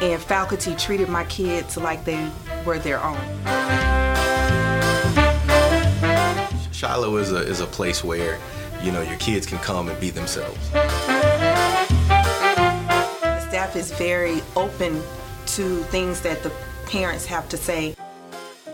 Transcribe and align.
and 0.00 0.22
faculty 0.22 0.76
treated 0.76 1.08
my 1.08 1.24
kids 1.24 1.76
like 1.76 2.04
they 2.04 2.30
were 2.64 2.78
their 2.78 3.02
own. 3.02 3.18
Shiloh 6.72 7.16
is 7.16 7.32
a, 7.32 7.38
is 7.38 7.58
a 7.60 7.66
place 7.66 8.04
where, 8.04 8.38
you 8.82 8.92
know, 8.92 9.02
your 9.02 9.18
kids 9.18 9.46
can 9.46 9.58
come 9.58 9.88
and 9.88 10.00
be 10.00 10.10
themselves. 10.10 10.70
The 10.70 10.86
staff 13.48 13.74
is 13.74 13.90
very 13.92 14.40
open 14.54 15.02
to 15.46 15.82
things 15.84 16.20
that 16.20 16.42
the 16.42 16.52
parents 16.86 17.24
have 17.26 17.48
to 17.48 17.56
say. 17.56 17.96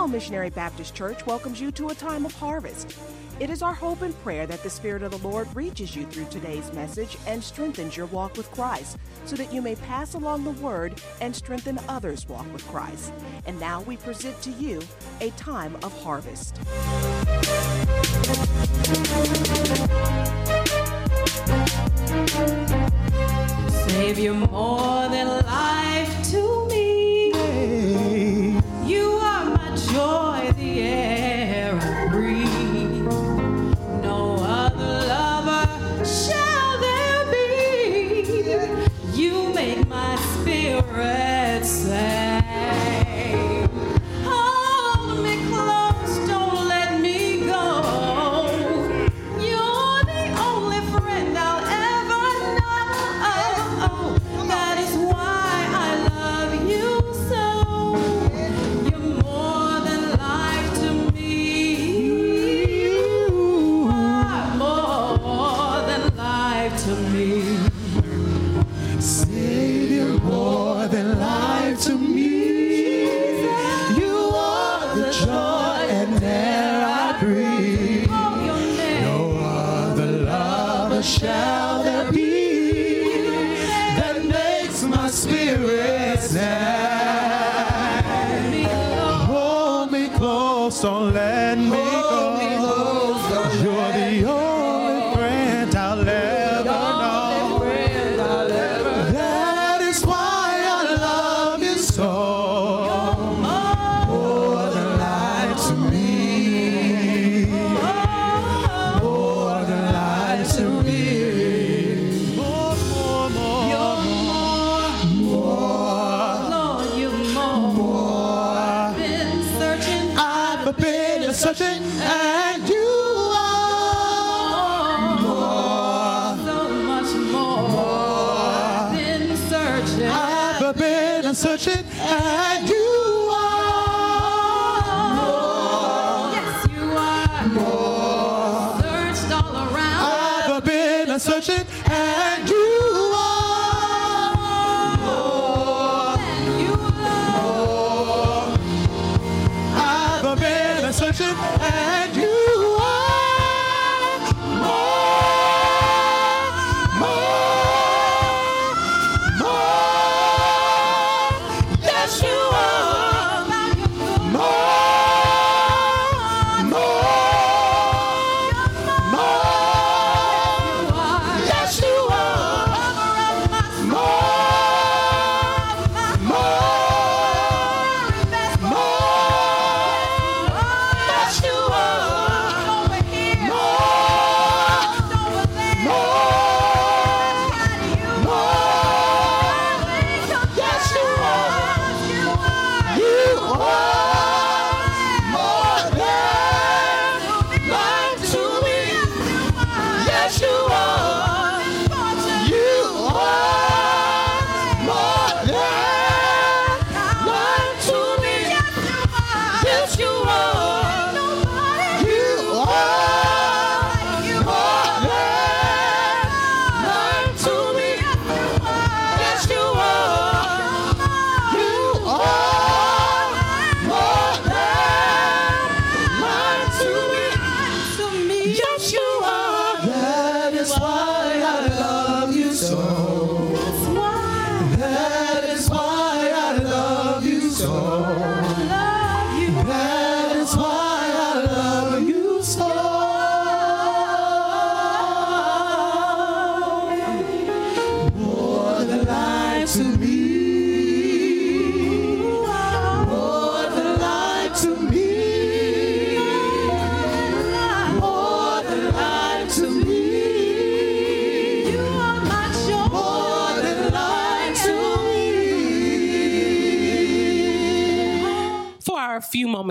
Missionary 0.09 0.51
Baptist 0.51 0.95
Church 0.95 1.25
welcomes 1.27 1.61
you 1.61 1.71
to 1.73 1.89
a 1.89 1.95
time 1.95 2.27
of 2.27 2.35
harvest. 2.35 2.99
It 3.41 3.51
is 3.51 3.63
our 3.63 3.75
hope 3.75 4.03
and 4.03 4.15
prayer 4.23 4.47
that 4.47 4.63
the 4.63 4.71
Spirit 4.71 5.03
of 5.03 5.11
the 5.11 5.29
Lord 5.29 5.49
reaches 5.57 5.97
you 5.97 6.05
through 6.07 6.27
today's 6.27 6.73
message 6.73 7.17
and 7.27 7.43
strengthens 7.43 7.97
your 7.97 8.07
walk 8.07 8.37
with 8.37 8.51
Christ 8.53 8.99
so 9.25 9.35
that 9.37 9.53
you 9.53 9.61
may 9.61 9.75
pass 9.75 10.15
along 10.15 10.45
the 10.45 10.51
word 10.63 11.01
and 11.21 11.35
strengthen 11.35 11.81
others' 11.89 12.29
walk 12.29 12.51
with 12.53 12.67
Christ. 12.69 13.13
And 13.47 13.59
now 13.59 13.81
we 13.83 13.97
present 13.97 14.41
to 14.43 14.51
you 14.51 14.81
a 15.21 15.31
time 15.31 15.77
of 15.83 16.03
harvest. 16.03 16.57
Savior, 23.89 24.35
more. 24.35 24.84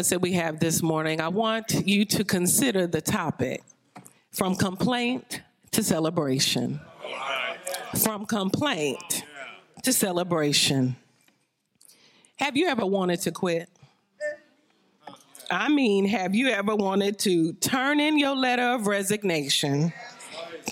Moments 0.04 0.10
that 0.10 0.22
we 0.22 0.34
have 0.34 0.60
this 0.60 0.82
morning, 0.82 1.22
I 1.22 1.30
want 1.30 1.88
you 1.88 2.04
to 2.04 2.26
consider 2.26 2.88
the 2.88 3.00
topic 3.00 3.64
from 4.32 4.54
complaint 4.56 5.42
to 5.72 5.82
celebration. 5.82 6.82
From 8.04 8.26
complaint 8.26 9.24
to 9.84 9.94
celebration. 9.94 10.98
Have 12.36 12.58
you 12.58 12.68
ever 12.68 12.86
wanted 12.86 13.22
to 13.22 13.32
quit? 13.32 13.70
I 15.50 15.70
mean, 15.70 16.06
have 16.06 16.36
you 16.36 16.50
ever 16.50 16.76
wanted 16.76 17.18
to 17.20 17.54
turn 17.54 18.02
in 18.02 18.20
your 18.20 18.36
letter 18.36 18.76
of 18.76 18.88
resignation, 18.88 19.94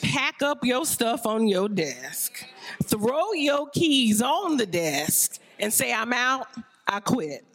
pack 0.01 0.41
up 0.41 0.65
your 0.65 0.85
stuff 0.85 1.25
on 1.25 1.47
your 1.47 1.69
desk, 1.69 2.45
throw 2.83 3.31
your 3.31 3.69
keys 3.69 4.21
on 4.21 4.57
the 4.57 4.65
desk, 4.65 5.39
and 5.57 5.71
say, 5.71 5.93
I'm 5.93 6.11
out, 6.11 6.47
I 6.85 6.99
quit? 6.99 7.45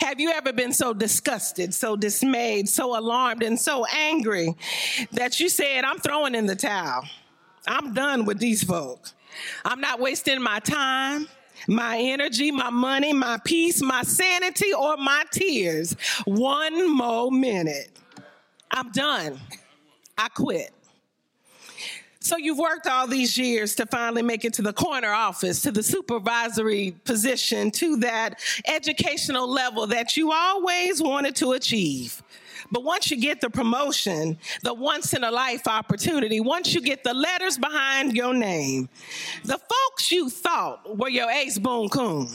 Have 0.00 0.20
you 0.20 0.30
ever 0.30 0.52
been 0.52 0.72
so 0.72 0.92
disgusted, 0.92 1.74
so 1.74 1.96
dismayed, 1.96 2.68
so 2.68 2.98
alarmed, 2.98 3.42
and 3.42 3.58
so 3.58 3.84
angry 3.86 4.54
that 5.12 5.40
you 5.40 5.48
said, 5.48 5.84
I'm 5.84 5.98
throwing 5.98 6.34
in 6.34 6.46
the 6.46 6.56
towel? 6.56 7.04
I'm 7.66 7.92
done 7.94 8.24
with 8.24 8.38
these 8.38 8.62
folk. 8.64 9.10
I'm 9.64 9.80
not 9.80 10.00
wasting 10.00 10.40
my 10.40 10.58
time, 10.60 11.28
my 11.66 11.98
energy, 11.98 12.50
my 12.50 12.70
money, 12.70 13.12
my 13.12 13.38
peace, 13.44 13.82
my 13.82 14.02
sanity, 14.02 14.72
or 14.72 14.96
my 14.96 15.24
tears. 15.30 15.94
One 16.24 16.96
more 16.96 17.30
minute. 17.30 17.90
I'm 18.70 18.90
done. 18.90 19.38
I 20.16 20.28
quit. 20.28 20.72
So 22.28 22.36
you've 22.36 22.58
worked 22.58 22.86
all 22.86 23.06
these 23.06 23.38
years 23.38 23.74
to 23.76 23.86
finally 23.86 24.20
make 24.20 24.44
it 24.44 24.52
to 24.54 24.62
the 24.62 24.74
corner 24.74 25.08
office, 25.08 25.62
to 25.62 25.72
the 25.72 25.82
supervisory 25.82 26.94
position, 27.04 27.70
to 27.70 27.96
that 28.00 28.40
educational 28.66 29.48
level 29.48 29.86
that 29.86 30.14
you 30.14 30.30
always 30.30 31.02
wanted 31.02 31.34
to 31.36 31.52
achieve. 31.52 32.22
But 32.70 32.84
once 32.84 33.10
you 33.10 33.18
get 33.18 33.40
the 33.40 33.48
promotion, 33.48 34.36
the 34.62 34.74
once 34.74 35.14
in 35.14 35.24
a 35.24 35.30
life 35.30 35.66
opportunity, 35.66 36.38
once 36.38 36.74
you 36.74 36.82
get 36.82 37.02
the 37.02 37.14
letters 37.14 37.56
behind 37.56 38.14
your 38.14 38.34
name, 38.34 38.90
the 39.44 39.58
folks 39.58 40.12
you 40.12 40.28
thought 40.28 40.98
were 40.98 41.08
your 41.08 41.30
ace 41.30 41.58
boon 41.58 41.88
coon 41.88 42.28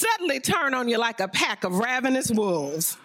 suddenly 0.00 0.40
turn 0.40 0.74
on 0.74 0.88
you 0.88 0.98
like 0.98 1.20
a 1.20 1.28
pack 1.28 1.64
of 1.64 1.78
ravenous 1.78 2.30
wolves. 2.30 2.96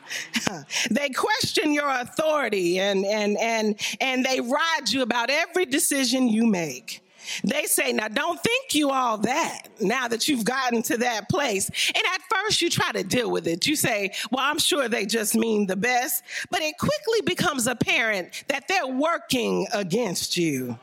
they 0.91 1.09
question 1.09 1.73
your 1.73 1.89
authority 1.89 2.79
and, 2.79 3.05
and, 3.05 3.37
and, 3.37 3.79
and 3.99 4.23
they 4.23 4.39
ride 4.39 4.89
you 4.89 5.01
about 5.01 5.29
every 5.29 5.65
decision 5.65 6.27
you 6.27 6.45
make. 6.45 7.01
They 7.43 7.63
say, 7.63 7.91
now 7.91 8.07
don't 8.07 8.39
think 8.41 8.75
you 8.75 8.91
all 8.91 9.17
that 9.19 9.67
now 9.81 10.07
that 10.07 10.27
you've 10.27 10.45
gotten 10.45 10.83
to 10.83 10.97
that 10.97 11.27
place. 11.27 11.69
And 11.87 12.03
at 12.13 12.21
first 12.33 12.61
you 12.61 12.69
try 12.69 12.91
to 12.91 13.03
deal 13.03 13.31
with 13.31 13.47
it. 13.47 13.65
You 13.65 13.75
say, 13.75 14.13
well, 14.31 14.45
I'm 14.45 14.59
sure 14.59 14.87
they 14.87 15.05
just 15.05 15.35
mean 15.35 15.65
the 15.65 15.75
best. 15.75 16.23
But 16.51 16.61
it 16.61 16.75
quickly 16.77 17.21
becomes 17.25 17.65
apparent 17.67 18.43
that 18.47 18.67
they're 18.67 18.87
working 18.87 19.67
against 19.73 20.37
you 20.37 20.77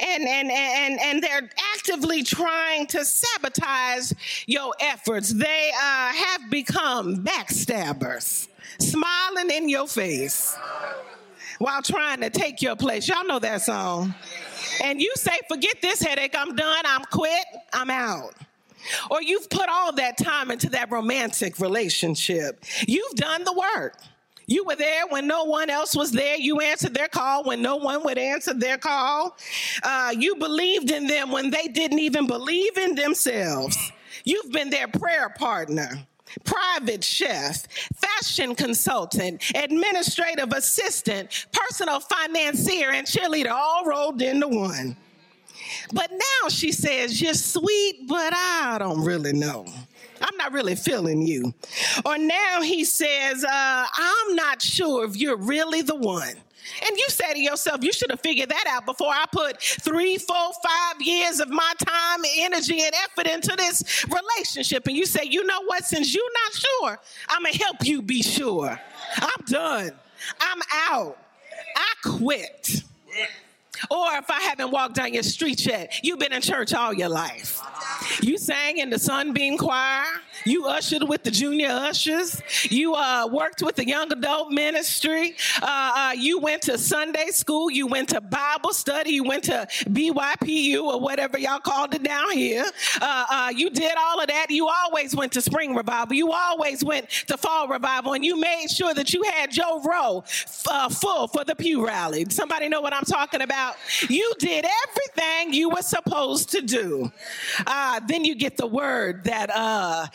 and 0.00 0.22
and 0.28 0.50
and 0.50 1.00
and 1.00 1.22
they're 1.22 1.50
actively 1.74 2.22
trying 2.22 2.86
to 2.88 3.04
sabotage 3.04 4.12
your 4.46 4.72
efforts. 4.80 5.32
They 5.32 5.70
uh, 5.74 6.12
have 6.12 6.50
become 6.50 7.24
backstabbers, 7.24 8.48
smiling 8.78 9.50
in 9.50 9.68
your 9.68 9.86
face 9.88 10.56
while 11.58 11.82
trying 11.82 12.20
to 12.20 12.30
take 12.30 12.60
your 12.62 12.76
place. 12.76 13.08
Y'all 13.08 13.24
know 13.24 13.38
that 13.38 13.62
song. 13.62 14.14
And 14.82 15.00
you 15.00 15.12
say, 15.16 15.38
"Forget 15.48 15.76
this 15.82 16.00
headache. 16.00 16.34
I'm 16.36 16.54
done. 16.56 16.84
I'm 16.86 17.04
quit. 17.04 17.44
I'm 17.72 17.90
out." 17.90 18.34
Or 19.10 19.22
you've 19.22 19.48
put 19.48 19.68
all 19.68 19.92
that 19.92 20.18
time 20.18 20.50
into 20.50 20.68
that 20.70 20.90
romantic 20.90 21.60
relationship. 21.60 22.64
You've 22.86 23.14
done 23.14 23.44
the 23.44 23.52
work. 23.52 23.96
You 24.46 24.64
were 24.64 24.76
there 24.76 25.06
when 25.08 25.26
no 25.26 25.44
one 25.44 25.70
else 25.70 25.94
was 25.94 26.12
there. 26.12 26.36
You 26.36 26.60
answered 26.60 26.94
their 26.94 27.08
call 27.08 27.44
when 27.44 27.62
no 27.62 27.76
one 27.76 28.04
would 28.04 28.18
answer 28.18 28.54
their 28.54 28.78
call. 28.78 29.36
Uh, 29.82 30.14
you 30.16 30.36
believed 30.36 30.90
in 30.90 31.06
them 31.06 31.30
when 31.30 31.50
they 31.50 31.68
didn't 31.68 32.00
even 32.00 32.26
believe 32.26 32.76
in 32.76 32.94
themselves. 32.94 33.76
You've 34.24 34.52
been 34.52 34.70
their 34.70 34.88
prayer 34.88 35.30
partner, 35.30 36.06
private 36.44 37.02
chef, 37.02 37.66
fashion 37.96 38.54
consultant, 38.54 39.42
administrative 39.54 40.52
assistant, 40.52 41.46
personal 41.52 42.00
financier, 42.00 42.90
and 42.90 43.06
cheerleader 43.06 43.50
all 43.50 43.84
rolled 43.84 44.22
into 44.22 44.48
one. 44.48 44.96
But 45.92 46.10
now 46.10 46.48
she 46.48 46.72
says, 46.72 47.20
You're 47.20 47.34
sweet, 47.34 48.06
but 48.08 48.32
I 48.34 48.76
don't 48.78 49.04
really 49.04 49.32
know. 49.32 49.66
I'm 50.22 50.36
not 50.36 50.52
really 50.52 50.74
feeling 50.74 51.22
you. 51.22 51.52
Or 52.04 52.16
now 52.18 52.62
he 52.62 52.84
says, 52.84 53.44
uh, 53.44 53.86
I'm 53.92 54.34
not 54.34 54.62
sure 54.62 55.04
if 55.04 55.16
you're 55.16 55.36
really 55.36 55.82
the 55.82 55.96
one. 55.96 56.34
And 56.86 56.96
you 56.96 57.08
say 57.08 57.32
to 57.34 57.40
yourself, 57.40 57.82
you 57.82 57.92
should 57.92 58.10
have 58.10 58.20
figured 58.20 58.48
that 58.48 58.64
out 58.68 58.86
before 58.86 59.10
I 59.10 59.24
put 59.30 59.60
three, 59.60 60.16
four, 60.16 60.50
five 60.64 61.00
years 61.00 61.40
of 61.40 61.48
my 61.48 61.72
time, 61.84 62.20
energy, 62.38 62.82
and 62.82 62.94
effort 62.94 63.26
into 63.26 63.54
this 63.56 64.04
relationship. 64.06 64.86
And 64.86 64.96
you 64.96 65.04
say, 65.06 65.24
you 65.24 65.44
know 65.44 65.62
what? 65.66 65.84
Since 65.84 66.14
you're 66.14 66.24
not 66.44 66.52
sure, 66.52 67.00
I'm 67.28 67.42
going 67.42 67.52
to 67.54 67.58
help 67.64 67.76
you 67.84 68.00
be 68.00 68.22
sure. 68.22 68.80
I'm 69.16 69.44
done. 69.46 69.90
I'm 70.40 70.60
out. 70.90 71.18
I 71.76 72.08
quit. 72.08 72.82
Or 73.90 74.16
if 74.16 74.30
I 74.30 74.40
haven't 74.40 74.70
walked 74.70 74.94
down 74.94 75.12
your 75.14 75.22
street 75.22 75.64
yet, 75.66 76.00
you've 76.02 76.18
been 76.18 76.32
in 76.32 76.42
church 76.42 76.74
all 76.74 76.92
your 76.92 77.08
life. 77.08 77.60
You 78.22 78.38
sang 78.38 78.78
in 78.78 78.90
the 78.90 78.98
Sunbeam 78.98 79.58
Choir. 79.58 80.04
You 80.44 80.66
ushered 80.66 81.04
with 81.04 81.22
the 81.22 81.30
junior 81.30 81.68
ushers. 81.68 82.42
You 82.64 82.94
uh, 82.94 83.28
worked 83.30 83.62
with 83.62 83.76
the 83.76 83.86
young 83.86 84.12
adult 84.12 84.50
ministry. 84.50 85.36
Uh, 85.60 85.92
uh, 85.96 86.12
you 86.16 86.38
went 86.38 86.62
to 86.62 86.78
Sunday 86.78 87.28
school. 87.28 87.70
You 87.70 87.86
went 87.86 88.08
to 88.10 88.20
Bible 88.20 88.72
study. 88.72 89.10
You 89.12 89.24
went 89.24 89.44
to 89.44 89.66
BYPU 89.84 90.82
or 90.84 91.00
whatever 91.00 91.38
y'all 91.38 91.60
called 91.60 91.94
it 91.94 92.02
down 92.02 92.32
here. 92.32 92.64
Uh, 93.00 93.24
uh, 93.30 93.52
you 93.54 93.70
did 93.70 93.94
all 93.98 94.20
of 94.20 94.26
that. 94.28 94.46
You 94.50 94.68
always 94.68 95.14
went 95.14 95.32
to 95.32 95.40
spring 95.40 95.74
revival. 95.74 96.14
You 96.14 96.32
always 96.32 96.84
went 96.84 97.08
to 97.28 97.36
fall 97.36 97.68
revival, 97.68 98.14
and 98.14 98.24
you 98.24 98.38
made 98.38 98.68
sure 98.68 98.94
that 98.94 99.12
you 99.12 99.22
had 99.22 99.56
your 99.56 99.82
row 99.82 100.24
uh, 100.70 100.88
full 100.88 101.28
for 101.28 101.44
the 101.44 101.54
pew 101.54 101.86
rally. 101.86 102.26
Somebody 102.30 102.68
know 102.68 102.80
what 102.80 102.94
I'm 102.94 103.04
talking 103.04 103.42
about? 103.42 103.76
You 104.08 104.32
did 104.38 104.66
everything 104.88 105.52
you 105.52 105.70
were 105.70 105.82
supposed 105.82 106.50
to 106.50 106.62
do. 106.62 107.12
then 108.08 108.24
you 108.24 108.34
get 108.34 108.56
the 108.56 108.66
word 108.66 109.24
that 109.24 109.50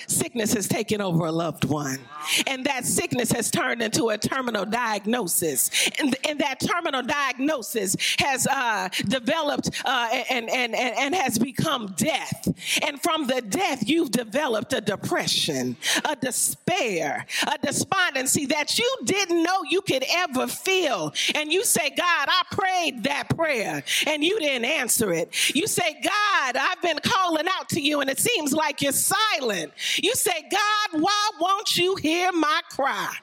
sickness 0.09 0.53
has 0.53 0.67
taken 0.67 1.01
over 1.01 1.25
a 1.25 1.31
loved 1.31 1.65
one. 1.65 1.99
And 2.45 2.65
that 2.65 2.85
sickness 2.85 3.31
has 3.31 3.49
turned 3.51 3.81
into 3.81 4.09
a 4.09 4.17
terminal 4.17 4.65
diagnosis. 4.65 5.89
And, 5.99 6.15
and 6.27 6.39
that 6.39 6.59
terminal 6.59 7.03
diagnosis 7.03 7.95
has 8.19 8.47
uh, 8.47 8.89
developed 9.07 9.69
uh, 9.85 10.23
and, 10.29 10.49
and, 10.49 10.75
and, 10.75 10.97
and 10.97 11.15
has 11.15 11.39
become 11.39 11.93
death. 11.97 12.47
And 12.85 13.01
from 13.01 13.27
the 13.27 13.41
death, 13.41 13.87
you've 13.87 14.11
developed 14.11 14.73
a 14.73 14.81
depression, 14.81 15.77
a 16.05 16.15
despair, 16.15 17.25
a 17.47 17.57
despondency 17.65 18.45
that 18.47 18.77
you 18.77 18.97
didn't 19.03 19.43
know 19.43 19.63
you 19.69 19.81
could 19.81 20.03
ever 20.09 20.47
feel. 20.47 21.13
And 21.35 21.51
you 21.51 21.63
say, 21.63 21.89
God, 21.89 22.27
I 22.29 22.43
prayed 22.51 23.03
that 23.03 23.29
prayer 23.35 23.83
and 24.05 24.23
you 24.23 24.39
didn't 24.39 24.65
answer 24.65 25.13
it. 25.13 25.55
You 25.55 25.67
say, 25.67 25.99
God, 26.03 26.55
I've 26.55 26.81
been 26.81 26.99
calling 27.03 27.47
out 27.47 27.69
to 27.69 27.81
you 27.81 28.01
and 28.01 28.09
it 28.09 28.19
seems 28.19 28.53
like 28.53 28.81
you're 28.81 28.91
silent. 28.91 29.73
You 30.01 30.15
say, 30.15 30.47
God, 30.49 31.01
why 31.01 31.29
won't 31.39 31.77
you 31.77 31.95
hear 31.95 32.31
my 32.31 32.61
cry? 32.69 33.13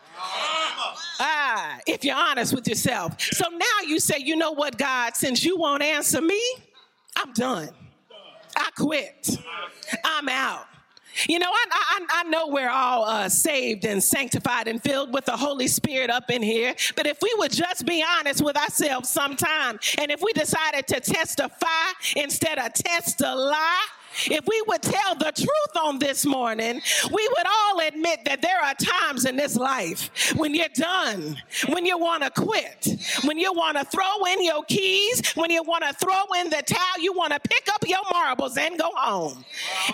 Ah, 1.20 1.78
if 1.86 2.04
you're 2.04 2.16
honest 2.16 2.54
with 2.54 2.66
yourself. 2.66 3.20
So 3.20 3.48
now 3.48 3.86
you 3.86 4.00
say, 4.00 4.18
you 4.18 4.36
know 4.36 4.52
what, 4.52 4.76
God, 4.78 5.16
since 5.16 5.44
you 5.44 5.56
won't 5.56 5.82
answer 5.82 6.20
me, 6.20 6.40
I'm 7.16 7.32
done. 7.32 7.70
I 8.56 8.70
quit. 8.76 9.36
I'm 10.04 10.28
out. 10.28 10.66
You 11.28 11.38
know, 11.38 11.48
I, 11.48 11.66
I, 11.70 12.06
I 12.10 12.22
know 12.24 12.48
we're 12.48 12.70
all 12.70 13.04
uh, 13.04 13.28
saved 13.28 13.84
and 13.84 14.02
sanctified 14.02 14.66
and 14.66 14.82
filled 14.82 15.14
with 15.14 15.24
the 15.24 15.36
Holy 15.36 15.68
Spirit 15.68 16.10
up 16.10 16.28
in 16.28 16.42
here, 16.42 16.74
but 16.96 17.06
if 17.06 17.18
we 17.22 17.32
would 17.38 17.52
just 17.52 17.86
be 17.86 18.04
honest 18.18 18.42
with 18.42 18.56
ourselves 18.56 19.10
sometime, 19.10 19.78
and 19.98 20.10
if 20.10 20.20
we 20.20 20.32
decided 20.32 20.88
to 20.88 20.98
testify 20.98 21.92
instead 22.16 22.58
of 22.58 22.72
test 22.74 23.20
a 23.20 23.34
lie, 23.34 23.86
if 24.26 24.46
we 24.46 24.62
would 24.68 24.82
tell 24.82 25.14
the 25.14 25.32
truth 25.32 25.76
on 25.76 25.98
this 25.98 26.24
morning, 26.24 26.80
we 27.12 27.28
would 27.28 27.46
all 27.46 27.80
admit 27.86 28.20
that 28.24 28.42
there 28.42 28.60
are 28.60 28.74
times 28.74 29.24
in 29.24 29.36
this 29.36 29.56
life 29.56 30.10
when 30.36 30.54
you're 30.54 30.68
done, 30.74 31.36
when 31.68 31.86
you 31.86 31.98
want 31.98 32.22
to 32.22 32.30
quit, 32.30 32.88
when 33.24 33.38
you 33.38 33.52
want 33.52 33.76
to 33.76 33.84
throw 33.84 34.24
in 34.32 34.44
your 34.44 34.64
keys, 34.64 35.34
when 35.34 35.50
you 35.50 35.62
want 35.62 35.84
to 35.84 35.92
throw 35.94 36.40
in 36.40 36.50
the 36.50 36.62
towel, 36.66 37.00
you 37.00 37.12
want 37.12 37.32
to 37.32 37.40
pick 37.40 37.68
up 37.72 37.86
your 37.86 38.02
marbles 38.12 38.56
and 38.56 38.78
go 38.78 38.90
home. 38.94 39.44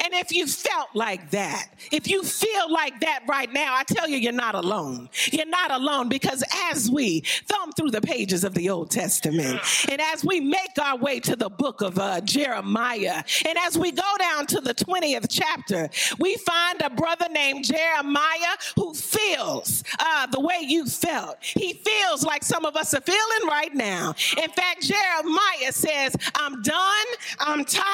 And 0.04 0.14
if 0.14 0.32
you 0.32 0.46
felt 0.46 0.88
like 0.94 1.30
that, 1.30 1.68
if 1.90 2.08
you 2.08 2.22
feel 2.22 2.70
like 2.72 3.00
that 3.00 3.20
right 3.28 3.52
now, 3.52 3.74
I 3.74 3.84
tell 3.84 4.08
you, 4.08 4.16
you're 4.16 4.32
not 4.32 4.54
alone. 4.54 5.08
You're 5.32 5.46
not 5.46 5.70
alone 5.70 6.08
because 6.08 6.44
as 6.66 6.90
we 6.90 7.20
thumb 7.46 7.72
through 7.72 7.90
the 7.90 8.00
pages 8.00 8.44
of 8.44 8.54
the 8.54 8.70
Old 8.70 8.90
Testament 8.90 9.60
and 9.90 10.00
as 10.00 10.24
we 10.24 10.40
make 10.40 10.78
our 10.80 10.96
way 10.96 11.20
to 11.20 11.36
the 11.36 11.48
book 11.48 11.80
of 11.80 11.98
uh, 11.98 12.20
Jeremiah 12.20 13.22
and 13.46 13.58
as 13.58 13.78
we 13.78 13.92
go 13.92 14.09
down 14.18 14.46
to 14.46 14.60
the 14.60 14.74
20th 14.74 15.26
chapter, 15.28 15.88
we 16.18 16.36
find 16.36 16.80
a 16.82 16.90
brother 16.90 17.26
named 17.30 17.64
Jeremiah 17.64 18.56
who 18.76 18.94
feels 18.94 19.82
uh, 19.98 20.26
the 20.26 20.40
way 20.40 20.60
you 20.62 20.86
felt. 20.86 21.36
He 21.40 21.74
feels 21.74 22.24
like 22.24 22.42
some 22.44 22.64
of 22.64 22.76
us 22.76 22.94
are 22.94 23.00
feeling 23.00 23.48
right 23.48 23.74
now. 23.74 24.14
In 24.42 24.50
fact, 24.50 24.82
Jeremiah 24.82 25.72
says, 25.72 26.16
I'm 26.34 26.62
done. 26.62 27.06
I'm 27.38 27.64
tired. 27.64 27.84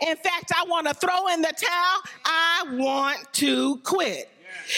In 0.00 0.16
fact, 0.16 0.52
I 0.54 0.64
want 0.68 0.86
to 0.86 0.94
throw 0.94 1.28
in 1.28 1.42
the 1.42 1.52
towel. 1.56 2.00
I 2.24 2.64
want 2.72 3.32
to 3.34 3.76
quit. 3.78 4.30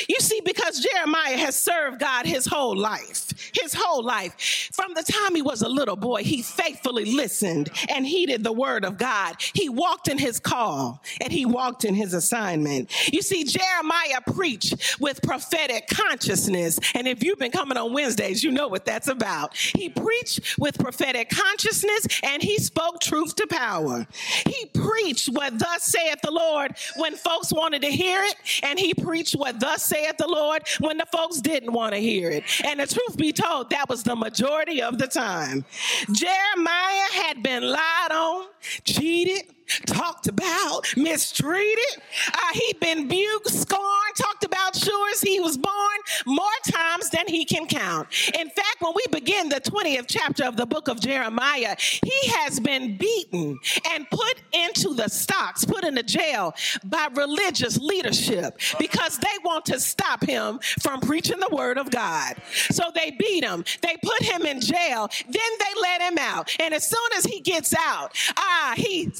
You 0.08 0.16
see, 0.20 0.40
because 0.44 0.80
Jeremiah 0.80 1.36
has 1.38 1.56
served 1.56 2.00
God 2.00 2.26
his 2.26 2.46
whole 2.46 2.76
life, 2.76 3.32
his 3.60 3.74
whole 3.74 4.02
life. 4.02 4.70
From 4.72 4.94
the 4.94 5.02
time 5.02 5.34
he 5.34 5.42
was 5.42 5.62
a 5.62 5.68
little 5.68 5.96
boy, 5.96 6.22
he 6.22 6.42
faithfully 6.42 7.04
listened 7.04 7.70
and 7.88 8.06
heeded 8.06 8.44
the 8.44 8.52
word 8.52 8.84
of 8.84 8.98
God. 8.98 9.36
He 9.54 9.68
walked 9.68 10.08
in 10.08 10.18
his 10.18 10.38
call 10.40 11.02
and 11.20 11.32
he 11.32 11.46
walked 11.46 11.84
in 11.84 11.94
his 11.94 12.14
assignment. 12.14 12.90
You 13.12 13.22
see, 13.22 13.44
Jeremiah 13.44 14.20
preached 14.34 14.98
with 15.00 15.22
prophetic 15.22 15.88
consciousness. 15.88 16.78
And 16.94 17.06
if 17.06 17.22
you've 17.22 17.38
been 17.38 17.52
coming 17.52 17.78
on 17.78 17.92
Wednesdays, 17.92 18.42
you 18.42 18.50
know 18.50 18.68
what 18.68 18.84
that's 18.84 19.08
about. 19.08 19.56
He 19.56 19.88
preached 19.88 20.58
with 20.58 20.78
prophetic 20.78 21.30
consciousness 21.30 22.06
and 22.22 22.42
he 22.42 22.58
spoke 22.58 23.00
truth 23.00 23.34
to 23.36 23.46
power. 23.46 24.06
He 24.46 24.66
preached 24.66 25.28
what 25.28 25.58
thus 25.58 25.84
saith 25.84 26.20
the 26.22 26.30
Lord 26.30 26.74
when 26.96 27.14
folks 27.14 27.52
wanted 27.52 27.82
to 27.82 27.88
hear 27.88 28.22
it, 28.22 28.36
and 28.62 28.78
he 28.78 28.94
preached 28.94 29.34
what 29.34 29.60
thus 29.60 29.67
saith 29.76 30.16
the 30.16 30.26
Lord 30.28 30.62
when 30.80 30.98
the 30.98 31.06
folks 31.12 31.40
didn't 31.40 31.72
want 31.72 31.94
to 31.94 32.00
hear 32.00 32.30
it. 32.30 32.44
And 32.64 32.80
the 32.80 32.86
truth 32.86 33.16
be 33.16 33.32
told, 33.32 33.70
that 33.70 33.88
was 33.88 34.02
the 34.02 34.16
majority 34.16 34.82
of 34.82 34.98
the 34.98 35.06
time. 35.06 35.64
Jeremiah 36.12 37.08
had 37.12 37.42
been 37.42 37.62
lied 37.62 38.12
on, 38.12 38.46
cheated, 38.84 39.42
talked 39.86 40.28
about, 40.28 40.92
mistreated. 40.96 42.02
Uh, 42.32 42.52
he'd 42.52 42.80
been 42.80 43.08
buked, 43.08 43.48
scorned, 43.48 44.14
talked 44.16 44.44
about 44.44 44.76
sure 44.76 45.10
as 45.10 45.20
he 45.20 45.40
was 45.40 45.56
born 45.56 45.98
more 46.26 46.44
times 46.70 47.10
than 47.10 47.26
he 47.26 47.44
can 47.44 47.66
count. 47.66 48.08
In 48.38 48.48
fact, 48.50 48.76
when 48.80 48.92
we 48.94 49.04
begin 49.10 49.48
the 49.48 49.60
20th 49.60 50.06
chapter 50.08 50.44
of 50.44 50.56
the 50.56 50.66
book 50.66 50.88
of 50.88 51.00
Jeremiah, 51.00 51.76
he 51.78 52.28
has 52.30 52.60
been 52.60 52.96
beaten 52.96 53.58
and 53.90 54.08
put 54.10 54.42
into 54.52 54.94
the 54.94 55.08
stocks, 55.08 55.64
put 55.64 55.84
into 55.84 56.02
jail 56.02 56.54
by 56.84 57.08
religious 57.14 57.78
leadership 57.78 58.58
because 58.78 59.18
they 59.18 59.28
want 59.44 59.64
to 59.66 59.80
stop 59.80 60.24
him 60.24 60.58
from 60.80 61.00
preaching 61.00 61.40
the 61.40 61.54
word 61.54 61.78
of 61.78 61.90
God. 61.90 62.36
So 62.70 62.84
they 62.94 63.16
beat 63.18 63.44
him, 63.44 63.64
they 63.82 63.96
put 64.02 64.22
him 64.22 64.46
in 64.46 64.60
jail, 64.60 65.08
then 65.24 65.50
they 65.58 65.80
let 65.80 66.00
him 66.02 66.18
out. 66.18 66.54
And 66.60 66.74
as 66.74 66.86
soon 66.86 66.98
as 67.16 67.24
he 67.24 67.40
gets 67.40 67.74
out, 67.74 68.16
ah, 68.36 68.74
he 68.76 69.10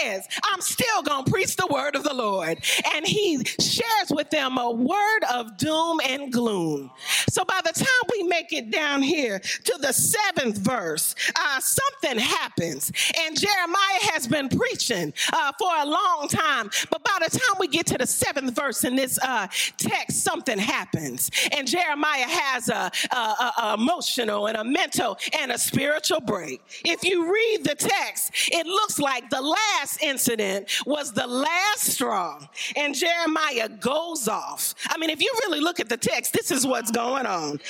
says, 0.00 0.26
I'm 0.44 0.60
still 0.60 1.02
going 1.02 1.24
to 1.24 1.30
preach 1.30 1.56
the 1.56 1.66
word 1.66 1.96
of 1.96 2.02
the 2.02 2.14
Lord. 2.14 2.58
And 2.94 3.06
he 3.06 3.44
shares 3.44 4.10
with 4.10 4.30
them 4.30 4.58
a 4.58 4.70
word 4.70 5.24
of 5.32 5.56
doom 5.56 6.00
and 6.06 6.32
gloom. 6.32 6.90
So 7.28 7.44
by 7.44 7.60
the 7.64 7.72
time 7.72 8.10
we 8.12 8.22
make 8.24 8.52
it 8.52 8.70
down 8.70 9.02
here 9.02 9.38
to 9.38 9.78
the 9.80 9.92
seventh 9.92 10.58
verse, 10.58 11.14
uh, 11.36 11.60
something 11.60 12.18
happens. 12.18 12.92
And 13.20 13.38
Jeremiah 13.38 14.00
has 14.12 14.26
been 14.26 14.48
preaching 14.48 15.12
uh, 15.32 15.52
for 15.58 15.70
a 15.76 15.86
long 15.86 16.28
time. 16.28 16.70
But 16.90 17.04
by 17.04 17.18
the 17.28 17.38
time 17.38 17.56
we 17.58 17.68
get 17.68 17.86
to 17.88 17.98
the 17.98 18.06
seventh 18.06 18.54
verse 18.54 18.84
in 18.84 18.96
this 18.96 19.18
uh, 19.22 19.48
text, 19.76 20.22
something 20.22 20.58
happens. 20.58 21.30
And 21.52 21.66
Jeremiah 21.66 22.26
has 22.28 22.68
a, 22.68 22.90
a, 23.10 23.16
a, 23.16 23.52
a 23.62 23.74
emotional 23.74 24.46
and 24.46 24.56
a 24.56 24.64
mental 24.64 25.18
and 25.38 25.52
a 25.52 25.58
spiritual 25.58 26.20
break. 26.20 26.62
If 26.84 27.04
you 27.04 27.32
read 27.32 27.64
the 27.64 27.74
text, 27.74 28.32
it 28.52 28.66
looks 28.66 28.98
like 28.98 29.28
the 29.30 29.40
last 29.42 29.87
incident 30.02 30.68
was 30.84 31.12
the 31.12 31.26
last 31.26 31.84
straw. 31.84 32.40
And 32.76 32.94
Jeremiah 32.94 33.68
goes 33.68 34.28
off. 34.28 34.74
I 34.88 34.98
mean, 34.98 35.10
if 35.10 35.20
you 35.20 35.32
really 35.44 35.60
look 35.60 35.80
at 35.80 35.88
the 35.88 35.96
text, 35.96 36.32
this 36.32 36.50
is 36.50 36.66
what's 36.66 36.90
going 36.90 37.26
on. 37.26 37.60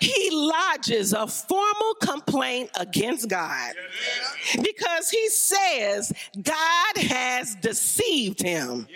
He 0.00 0.30
lodges 0.32 1.12
a 1.12 1.26
formal 1.26 1.94
complaint 2.02 2.70
against 2.78 3.28
God 3.28 3.74
because 4.62 5.10
he 5.10 5.28
says 5.28 6.12
God 6.42 6.96
has 6.96 7.54
deceived 7.56 8.42
him. 8.42 8.86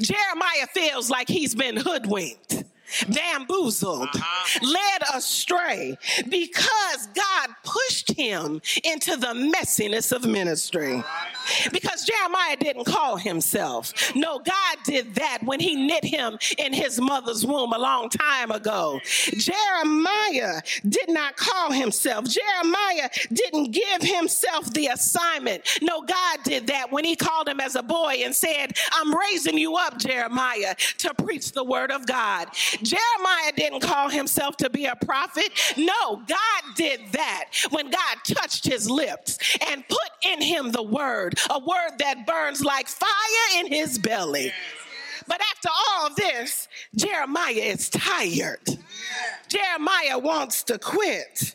Jeremiah 0.00 0.66
feels 0.72 1.10
like 1.10 1.28
he's 1.28 1.54
been 1.54 1.76
hoodwinked 1.76 2.64
bamboozled, 3.08 4.08
uh-huh. 4.14 4.66
led 4.66 5.16
astray 5.16 5.96
because 6.28 7.08
God 7.14 7.50
pushed 7.64 8.12
him 8.12 8.60
into 8.84 9.16
the 9.16 9.52
messiness 9.54 10.12
of 10.12 10.24
ministry. 10.24 11.02
Because 11.72 12.04
Jeremiah 12.04 12.56
didn't 12.56 12.84
call 12.84 13.16
himself. 13.16 13.92
No, 14.14 14.38
God 14.38 14.78
did 14.84 15.14
that 15.14 15.38
when 15.42 15.60
he 15.60 15.86
knit 15.86 16.04
him 16.04 16.38
in 16.58 16.72
his 16.72 17.00
mother's 17.00 17.46
womb 17.46 17.72
a 17.72 17.78
long 17.78 18.08
time 18.08 18.50
ago. 18.50 19.00
Jeremiah 19.04 20.60
did 20.88 21.08
not 21.08 21.36
call 21.36 21.72
himself. 21.72 22.24
Jeremiah 22.24 23.08
didn't 23.32 23.72
give 23.72 24.02
himself 24.02 24.72
the 24.72 24.88
assignment. 24.88 25.62
No, 25.82 26.02
God 26.02 26.38
did 26.44 26.66
that 26.68 26.90
when 26.90 27.04
he 27.04 27.16
called 27.16 27.48
him 27.48 27.60
as 27.60 27.76
a 27.76 27.82
boy 27.82 28.22
and 28.24 28.34
said, 28.34 28.76
I'm 28.92 29.14
raising 29.14 29.58
you 29.58 29.76
up, 29.76 29.98
Jeremiah, 29.98 30.74
to 30.98 31.14
preach 31.14 31.52
the 31.52 31.64
word 31.64 31.90
of 31.90 32.06
God. 32.06 32.48
Jeremiah 32.82 33.52
didn't 33.56 33.80
call 33.80 34.08
himself 34.08 34.56
to 34.58 34.70
be 34.70 34.86
a 34.86 34.96
prophet. 34.96 35.50
No, 35.76 36.22
God 36.26 36.62
did 36.76 37.00
that 37.12 37.44
when 37.70 37.90
God 37.90 38.16
touched 38.24 38.64
his 38.64 38.90
lips 38.90 39.38
and 39.68 39.86
put 39.88 40.10
in 40.24 40.42
him 40.42 40.72
the 40.72 40.82
word, 40.82 41.38
a 41.50 41.58
word 41.58 41.98
that 41.98 42.26
burns 42.26 42.64
like 42.64 42.88
fire 42.88 43.60
in 43.60 43.66
his 43.68 43.98
belly. 43.98 44.52
But 45.28 45.40
after 45.40 45.68
all 45.90 46.14
this, 46.14 46.68
Jeremiah 46.94 47.52
is 47.52 47.88
tired. 47.90 48.60
Jeremiah 49.48 50.18
wants 50.18 50.62
to 50.64 50.78
quit. 50.78 51.54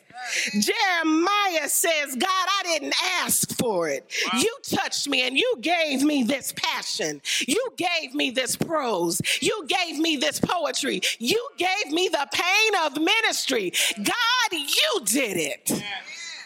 Jeremiah 0.60 1.68
says, 1.68 2.16
God, 2.16 2.30
I 2.30 2.64
didn't 2.64 2.94
ask 3.22 3.58
for 3.58 3.90
it. 3.90 4.10
You 4.38 4.56
touched 4.64 5.08
me 5.08 5.28
and 5.28 5.38
you 5.38 5.58
gave 5.62 6.04
me 6.04 6.24
this 6.24 6.54
passion. 6.56 7.22
You 7.48 7.74
gave 7.78 8.14
me 8.14 8.32
this 8.32 8.56
prose. 8.56 9.22
You 9.42 9.66
gave 9.68 9.98
me 9.98 10.18
this 10.18 10.40
poetry. 10.40 11.02
You 11.20 11.50
gave 11.58 11.92
me 11.92 12.08
the 12.08 12.28
pain 12.32 12.72
of 12.86 13.02
ministry. 13.02 13.74
God, 13.98 14.52
you 14.52 15.02
did 15.06 15.38
it. 15.38 15.84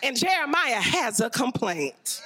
And 0.04 0.18
Jeremiah 0.18 0.82
has 0.82 1.20
a 1.20 1.30
complaint. 1.30 2.22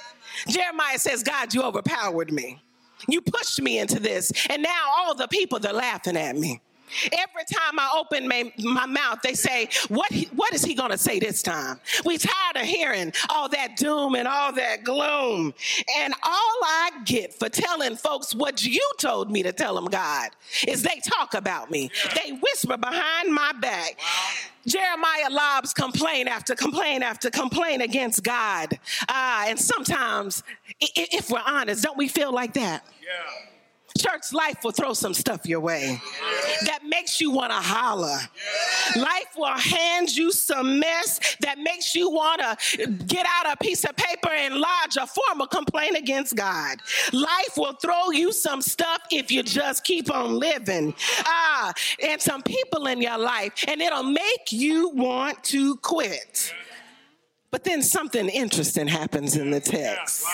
Jeremiah 0.48 0.98
says, 0.98 1.22
God, 1.22 1.54
you 1.54 1.62
overpowered 1.62 2.32
me. 2.32 2.60
You 3.08 3.20
pushed 3.20 3.60
me 3.60 3.78
into 3.78 3.98
this. 3.98 4.32
And 4.48 4.62
now 4.62 4.84
all 4.96 5.14
the 5.14 5.28
people, 5.28 5.58
they're 5.58 5.72
laughing 5.72 6.16
at 6.16 6.36
me. 6.36 6.60
Every 7.12 7.44
time 7.52 7.78
I 7.78 7.94
open 7.98 8.28
my, 8.28 8.52
my 8.58 8.86
mouth, 8.86 9.20
they 9.22 9.34
say, 9.34 9.68
what, 9.88 10.12
what 10.34 10.52
is 10.52 10.64
he 10.64 10.74
going 10.74 10.90
to 10.90 10.98
say 10.98 11.18
this 11.18 11.42
time? 11.42 11.80
We 12.04 12.18
tired 12.18 12.56
of 12.56 12.62
hearing 12.62 13.12
all 13.28 13.48
that 13.50 13.76
doom 13.76 14.14
and 14.14 14.26
all 14.26 14.52
that 14.52 14.84
gloom. 14.84 15.54
And 15.98 16.14
all 16.22 16.58
I 16.62 16.90
get 17.04 17.34
for 17.34 17.48
telling 17.48 17.96
folks 17.96 18.34
what 18.34 18.64
you 18.64 18.86
told 18.98 19.30
me 19.30 19.42
to 19.42 19.52
tell 19.52 19.74
them, 19.74 19.86
God, 19.86 20.30
is 20.66 20.82
they 20.82 21.00
talk 21.04 21.34
about 21.34 21.70
me. 21.70 21.90
They 22.14 22.32
whisper 22.32 22.76
behind 22.76 23.32
my 23.32 23.52
back. 23.60 23.98
Jeremiah 24.66 25.30
lobs 25.30 25.72
complain 25.72 26.28
after 26.28 26.54
complain 26.54 27.02
after 27.02 27.30
complain 27.30 27.80
against 27.80 28.22
God. 28.22 28.78
Uh, 29.08 29.44
and 29.46 29.58
sometimes, 29.58 30.42
if 30.80 31.30
we're 31.30 31.42
honest, 31.46 31.82
don't 31.82 31.96
we 31.96 32.08
feel 32.08 32.32
like 32.32 32.54
that? 32.54 32.84
Church 34.00 34.32
life 34.32 34.58
will 34.64 34.72
throw 34.72 34.92
some 34.92 35.12
stuff 35.12 35.46
your 35.46 35.60
way 35.60 36.00
that 36.64 36.80
makes 36.84 37.20
you 37.20 37.30
want 37.30 37.50
to 37.50 37.56
holler. 37.56 38.18
Life 38.96 39.32
will 39.36 39.56
hand 39.56 40.16
you 40.16 40.32
some 40.32 40.78
mess 40.78 41.36
that 41.40 41.58
makes 41.58 41.94
you 41.94 42.10
want 42.10 42.40
to 42.40 42.86
get 43.06 43.26
out 43.28 43.52
a 43.52 43.56
piece 43.62 43.84
of 43.84 43.94
paper 43.96 44.30
and 44.30 44.54
lodge 44.54 44.96
a 44.98 45.06
formal 45.06 45.46
complaint 45.46 45.96
against 45.96 46.34
God. 46.34 46.78
Life 47.12 47.56
will 47.56 47.74
throw 47.74 48.10
you 48.10 48.32
some 48.32 48.62
stuff 48.62 49.02
if 49.10 49.30
you 49.30 49.42
just 49.42 49.84
keep 49.84 50.10
on 50.10 50.38
living. 50.38 50.94
Ah, 51.24 51.72
and 52.02 52.20
some 52.20 52.42
people 52.42 52.86
in 52.86 53.02
your 53.02 53.18
life, 53.18 53.64
and 53.68 53.80
it'll 53.80 54.02
make 54.02 54.50
you 54.50 54.90
want 54.90 55.42
to 55.44 55.76
quit. 55.76 56.54
But 57.50 57.64
then 57.64 57.82
something 57.82 58.28
interesting 58.28 58.86
happens 58.86 59.36
in 59.36 59.50
the 59.50 59.60
text. 59.60 60.24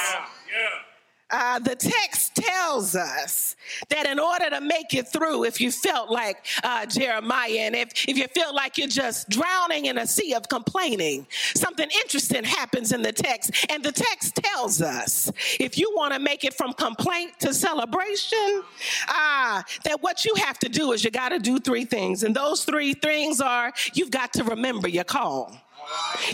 Uh, 1.31 1.59
the 1.59 1.75
text 1.75 2.37
tells 2.37 2.95
us 2.95 3.57
that 3.89 4.07
in 4.07 4.21
order 4.21 4.49
to 4.49 4.61
make 4.61 4.95
it 4.95 5.09
through, 5.09 5.43
if 5.43 5.61
you 5.61 5.73
felt 5.73 6.09
like 6.09 6.47
uh, 6.63 6.87
Jeremiah 6.87 7.51
and 7.51 7.75
if, 7.75 7.89
if 8.09 8.17
you 8.17 8.29
feel 8.29 8.55
like 8.55 8.79
you're 8.79 8.87
just 8.87 9.29
drowning 9.29 9.87
in 9.87 9.99
a 9.99 10.07
sea 10.07 10.35
of 10.35 10.49
complaining, 10.49 11.27
something 11.55 11.89
interesting 12.03 12.45
happens 12.45 12.93
in 12.93 13.03
the 13.03 13.13
text. 13.13 13.67
And 13.71 13.83
the 13.83 13.91
text 13.91 14.37
tells 14.37 14.81
us 14.81 15.31
if 15.59 15.77
you 15.77 15.93
want 15.97 16.15
to 16.15 16.21
make 16.21 16.45
it 16.45 16.55
from 16.55 16.73
complaint 16.75 17.33
to 17.41 17.53
celebration, 17.53 18.63
uh, 19.09 19.63
that 19.85 20.03
what 20.03 20.25
you 20.25 20.35
have 20.37 20.61
to 20.61 20.69
do 20.69 20.93
is 20.93 21.03
you 21.03 21.11
got 21.11 21.31
to 21.31 21.41
do 21.41 21.59
three 21.59 21.85
things. 21.85 22.23
And 22.23 22.37
those 22.37 22.65
three 22.65 22.95
things 22.95 23.41
are 23.41 23.73
you've 23.95 24.13
got 24.13 24.33
to 24.35 24.45
remember 24.45 24.87
your 24.89 25.05
call. 25.05 25.61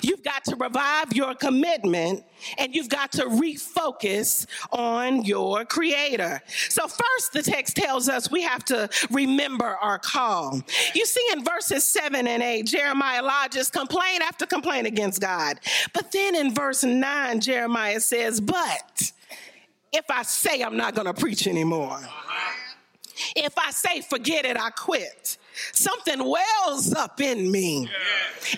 You've 0.03 0.23
got 0.23 0.45
to 0.45 0.57
revive 0.57 1.13
your 1.13 1.35
commitment 1.35 2.25
and 2.59 2.75
you've 2.75 2.89
got 2.89 3.13
to 3.13 3.25
refocus 3.25 4.47
on 4.71 5.25
your 5.25 5.65
creator. 5.65 6.41
So, 6.69 6.89
first, 6.89 7.33
the 7.33 7.43
text 7.43 7.77
tells 7.77 8.09
us 8.09 8.31
we 8.31 8.43
have 8.43 8.65
to 8.67 8.89
remember 9.11 9.67
our 9.67 9.99
call. 9.99 10.63
You 10.95 11.07
see 11.07 11.27
in 11.33 11.45
verses 11.45 11.85
7 11.85 12.27
and 12.27 12.43
8, 12.43 12.67
Jeremiah 12.67 13.23
lodges 13.23 13.71
complaint 13.71 14.23
after 14.23 14.47
complaint 14.47 14.87
against 14.87 15.21
God. 15.21 15.59
But 15.93 16.13
then 16.13 16.35
in 16.35 16.55
verse 16.55 16.83
9, 16.83 17.41
Jeremiah 17.41 18.01
says, 18.01 18.41
But 18.41 19.13
if 19.93 20.11
I 20.11 20.23
say 20.23 20.63
I'm 20.63 20.77
not 20.77 20.95
going 20.95 21.07
to 21.07 21.15
preach 21.15 21.47
anymore, 21.47 22.01
if 23.37 23.57
I 23.59 23.71
say 23.71 24.01
forget 24.01 24.45
it, 24.45 24.59
I 24.59 24.71
quit. 24.71 25.39
Something 25.73 26.25
wells 26.25 26.93
up 26.93 27.21
in 27.21 27.51
me 27.51 27.89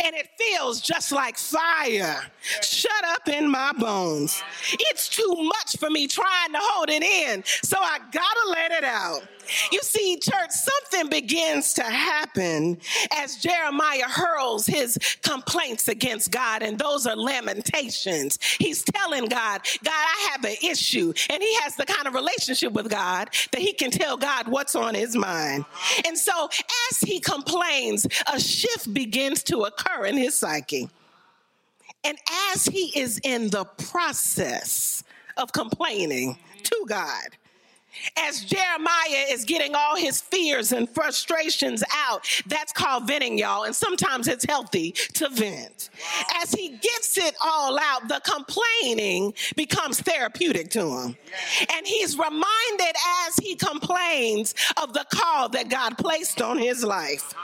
and 0.03 0.15
it 0.15 0.29
feels 0.39 0.81
just 0.81 1.13
like 1.13 1.37
fire. 1.37 2.25
Shut 2.63 3.05
up 3.07 3.29
in 3.29 3.51
my 3.51 3.73
bones. 3.73 4.43
It's 4.73 5.09
too 5.09 5.35
much 5.39 5.77
for 5.79 5.91
me 5.91 6.07
trying 6.07 6.53
to 6.53 6.59
hold 6.61 6.91
it 6.91 7.03
in, 7.03 7.43
so 7.63 7.77
I 7.81 7.99
gotta 8.13 8.49
let 8.51 8.71
it 8.73 8.85
out. 8.85 9.23
You 9.71 9.81
see, 9.83 10.17
church, 10.17 10.51
something 10.51 11.11
begins 11.11 11.75
to 11.75 11.83
happen 11.83 12.79
as 13.17 13.37
Jeremiah 13.37 14.09
hurls 14.09 14.67
his 14.67 14.99
complaints 15.23 15.89
against 15.89 16.31
God, 16.31 16.63
and 16.63 16.79
those 16.79 17.07
are 17.07 17.17
lamentations. 17.17 18.39
He's 18.59 18.83
telling 18.83 19.27
God, 19.27 19.61
God, 19.83 19.93
I 19.93 20.31
have 20.33 20.45
an 20.45 20.57
issue. 20.63 21.13
And 21.31 21.43
he 21.43 21.55
has 21.57 21.77
the 21.77 21.85
kind 21.85 22.07
of 22.07 22.15
relationship 22.15 22.73
with 22.73 22.89
God 22.89 23.31
that 23.53 23.61
he 23.61 23.73
can 23.73 23.91
tell 23.91 24.17
God 24.17 24.49
what's 24.49 24.75
on 24.75 24.95
his 24.95 25.17
mind. 25.17 25.65
And 26.07 26.17
so, 26.17 26.49
as 26.91 27.01
he 27.01 27.21
complains, 27.21 28.07
a 28.33 28.41
shift 28.41 28.93
begins 28.93 29.43
to 29.45 29.61
occur 29.63 30.07
in 30.07 30.17
his 30.17 30.37
psyche. 30.37 30.89
And 32.05 32.19
as 32.53 32.67
he 32.67 32.99
is 32.99 33.21
in 33.25 33.49
the 33.49 33.65
process 33.65 35.03
of 35.37 35.53
complaining 35.53 36.39
to 36.63 36.85
God, 36.87 37.29
as 38.19 38.45
Jeremiah 38.45 39.27
is 39.31 39.45
getting 39.45 39.75
all 39.75 39.97
his 39.97 40.21
fears 40.21 40.73
and 40.73 40.89
frustrations 40.89 41.83
out, 41.95 42.27
that's 42.47 42.73
called 42.73 43.07
venting, 43.07 43.39
y'all. 43.39 43.65
And 43.65 43.75
sometimes 43.75 44.29
it's 44.29 44.45
healthy 44.45 44.93
to 45.15 45.29
vent. 45.29 45.91
As 46.43 46.53
he 46.53 46.69
gets 46.69 47.19
it 47.19 47.35
all 47.43 47.79
out, 47.79 48.09
the 48.09 48.21
complaining 48.25 49.35
becomes 49.57 50.01
therapeutic 50.01 50.71
to 50.71 50.81
him. 50.81 51.17
And 51.75 51.87
he's 51.87 52.19
reminded 52.19 52.95
as 53.27 53.37
he 53.37 53.57
complains 53.57 54.55
of 54.83 54.93
the 54.93 55.05
call 55.13 55.49
that 55.51 55.69
God 55.69 55.99
placed 55.99 56.43
on 56.43 56.59
his 56.59 56.85
life. 56.85 57.35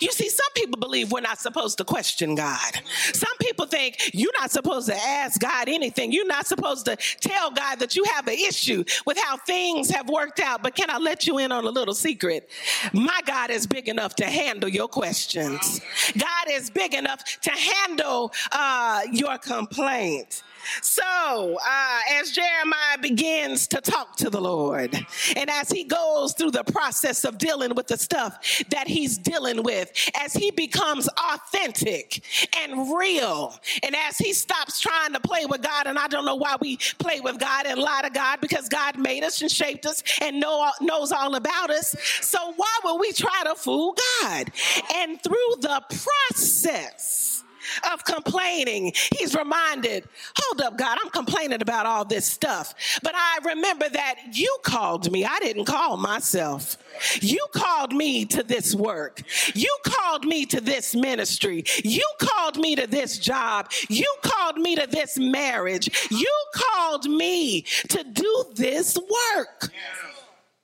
You 0.00 0.10
see, 0.10 0.28
some 0.28 0.52
people 0.54 0.78
believe 0.78 1.12
we're 1.12 1.20
not 1.20 1.38
supposed 1.38 1.78
to 1.78 1.84
question 1.84 2.34
God. 2.34 2.80
Some 3.12 3.36
people 3.40 3.66
think 3.66 4.10
you're 4.12 4.32
not 4.38 4.50
supposed 4.50 4.88
to 4.88 4.96
ask 4.96 5.40
God 5.40 5.68
anything. 5.68 6.12
You're 6.12 6.26
not 6.26 6.46
supposed 6.46 6.86
to 6.86 6.96
tell 7.20 7.50
God 7.50 7.78
that 7.78 7.96
you 7.96 8.04
have 8.04 8.26
an 8.26 8.34
issue 8.34 8.84
with 9.06 9.18
how 9.18 9.36
things 9.36 9.90
have 9.90 9.99
worked 10.06 10.40
out. 10.40 10.62
But 10.62 10.74
can 10.74 10.90
I 10.90 10.98
let 10.98 11.26
you 11.26 11.38
in 11.38 11.52
on 11.52 11.64
a 11.64 11.70
little 11.70 11.94
secret? 11.94 12.50
My 12.92 13.20
God 13.26 13.50
is 13.50 13.66
big 13.66 13.88
enough 13.88 14.14
to 14.16 14.26
handle 14.26 14.68
your 14.68 14.88
questions. 14.88 15.80
God 16.16 16.46
is 16.50 16.70
big 16.70 16.94
enough 16.94 17.24
to 17.42 17.50
handle 17.50 18.32
uh, 18.52 19.02
your 19.12 19.38
complaint. 19.38 20.42
So, 20.82 21.02
uh, 21.04 22.00
as 22.14 22.32
Jeremiah 22.32 22.98
begins 23.00 23.66
to 23.68 23.80
talk 23.80 24.16
to 24.16 24.30
the 24.30 24.40
Lord, 24.40 24.94
and 25.36 25.50
as 25.50 25.70
he 25.70 25.84
goes 25.84 26.32
through 26.34 26.52
the 26.52 26.64
process 26.64 27.24
of 27.24 27.38
dealing 27.38 27.74
with 27.74 27.86
the 27.86 27.96
stuff 27.96 28.62
that 28.70 28.88
he's 28.88 29.18
dealing 29.18 29.62
with, 29.62 29.92
as 30.20 30.32
he 30.32 30.50
becomes 30.50 31.08
authentic 31.32 32.22
and 32.58 32.96
real, 32.96 33.58
and 33.82 33.94
as 33.96 34.18
he 34.18 34.32
stops 34.32 34.80
trying 34.80 35.12
to 35.12 35.20
play 35.20 35.46
with 35.46 35.62
God, 35.62 35.86
and 35.86 35.98
I 35.98 36.08
don't 36.08 36.24
know 36.24 36.36
why 36.36 36.56
we 36.60 36.78
play 36.98 37.20
with 37.20 37.38
God 37.38 37.66
and 37.66 37.80
lie 37.80 38.02
to 38.02 38.10
God 38.10 38.40
because 38.40 38.68
God 38.68 38.98
made 38.98 39.24
us 39.24 39.40
and 39.42 39.50
shaped 39.50 39.86
us 39.86 40.02
and 40.20 40.40
know, 40.40 40.70
knows 40.80 41.12
all 41.12 41.34
about 41.34 41.70
us. 41.70 41.94
So, 42.20 42.52
why 42.56 42.78
would 42.84 42.98
we 43.00 43.12
try 43.12 43.42
to 43.44 43.54
fool 43.54 43.96
God? 44.22 44.50
And 44.94 45.20
through 45.22 45.56
the 45.60 45.82
process, 46.30 47.44
of 47.92 48.04
complaining, 48.04 48.92
he's 49.18 49.34
reminded, 49.34 50.08
hold 50.36 50.60
up, 50.60 50.78
God, 50.78 50.98
I'm 51.02 51.10
complaining 51.10 51.62
about 51.62 51.86
all 51.86 52.04
this 52.04 52.26
stuff. 52.26 52.74
But 53.02 53.14
I 53.14 53.38
remember 53.44 53.88
that 53.88 54.16
you 54.32 54.56
called 54.62 55.10
me. 55.10 55.24
I 55.24 55.38
didn't 55.40 55.66
call 55.66 55.96
myself. 55.96 56.76
You 57.20 57.44
called 57.52 57.92
me 57.92 58.24
to 58.26 58.42
this 58.42 58.74
work. 58.74 59.22
You 59.54 59.74
called 59.84 60.24
me 60.24 60.46
to 60.46 60.60
this 60.60 60.94
ministry. 60.94 61.64
You 61.84 62.06
called 62.18 62.58
me 62.58 62.76
to 62.76 62.86
this 62.86 63.18
job. 63.18 63.70
You 63.88 64.12
called 64.22 64.56
me 64.56 64.76
to 64.76 64.86
this 64.86 65.18
marriage. 65.18 66.08
You 66.10 66.34
called 66.54 67.06
me 67.06 67.62
to 67.88 68.04
do 68.04 68.44
this 68.54 68.96
work. 68.96 69.70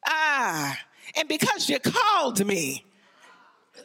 Ah, 0.07 0.79
and 1.17 1.29
because 1.29 1.69
you 1.69 1.79
called 1.81 2.45
me, 2.47 2.86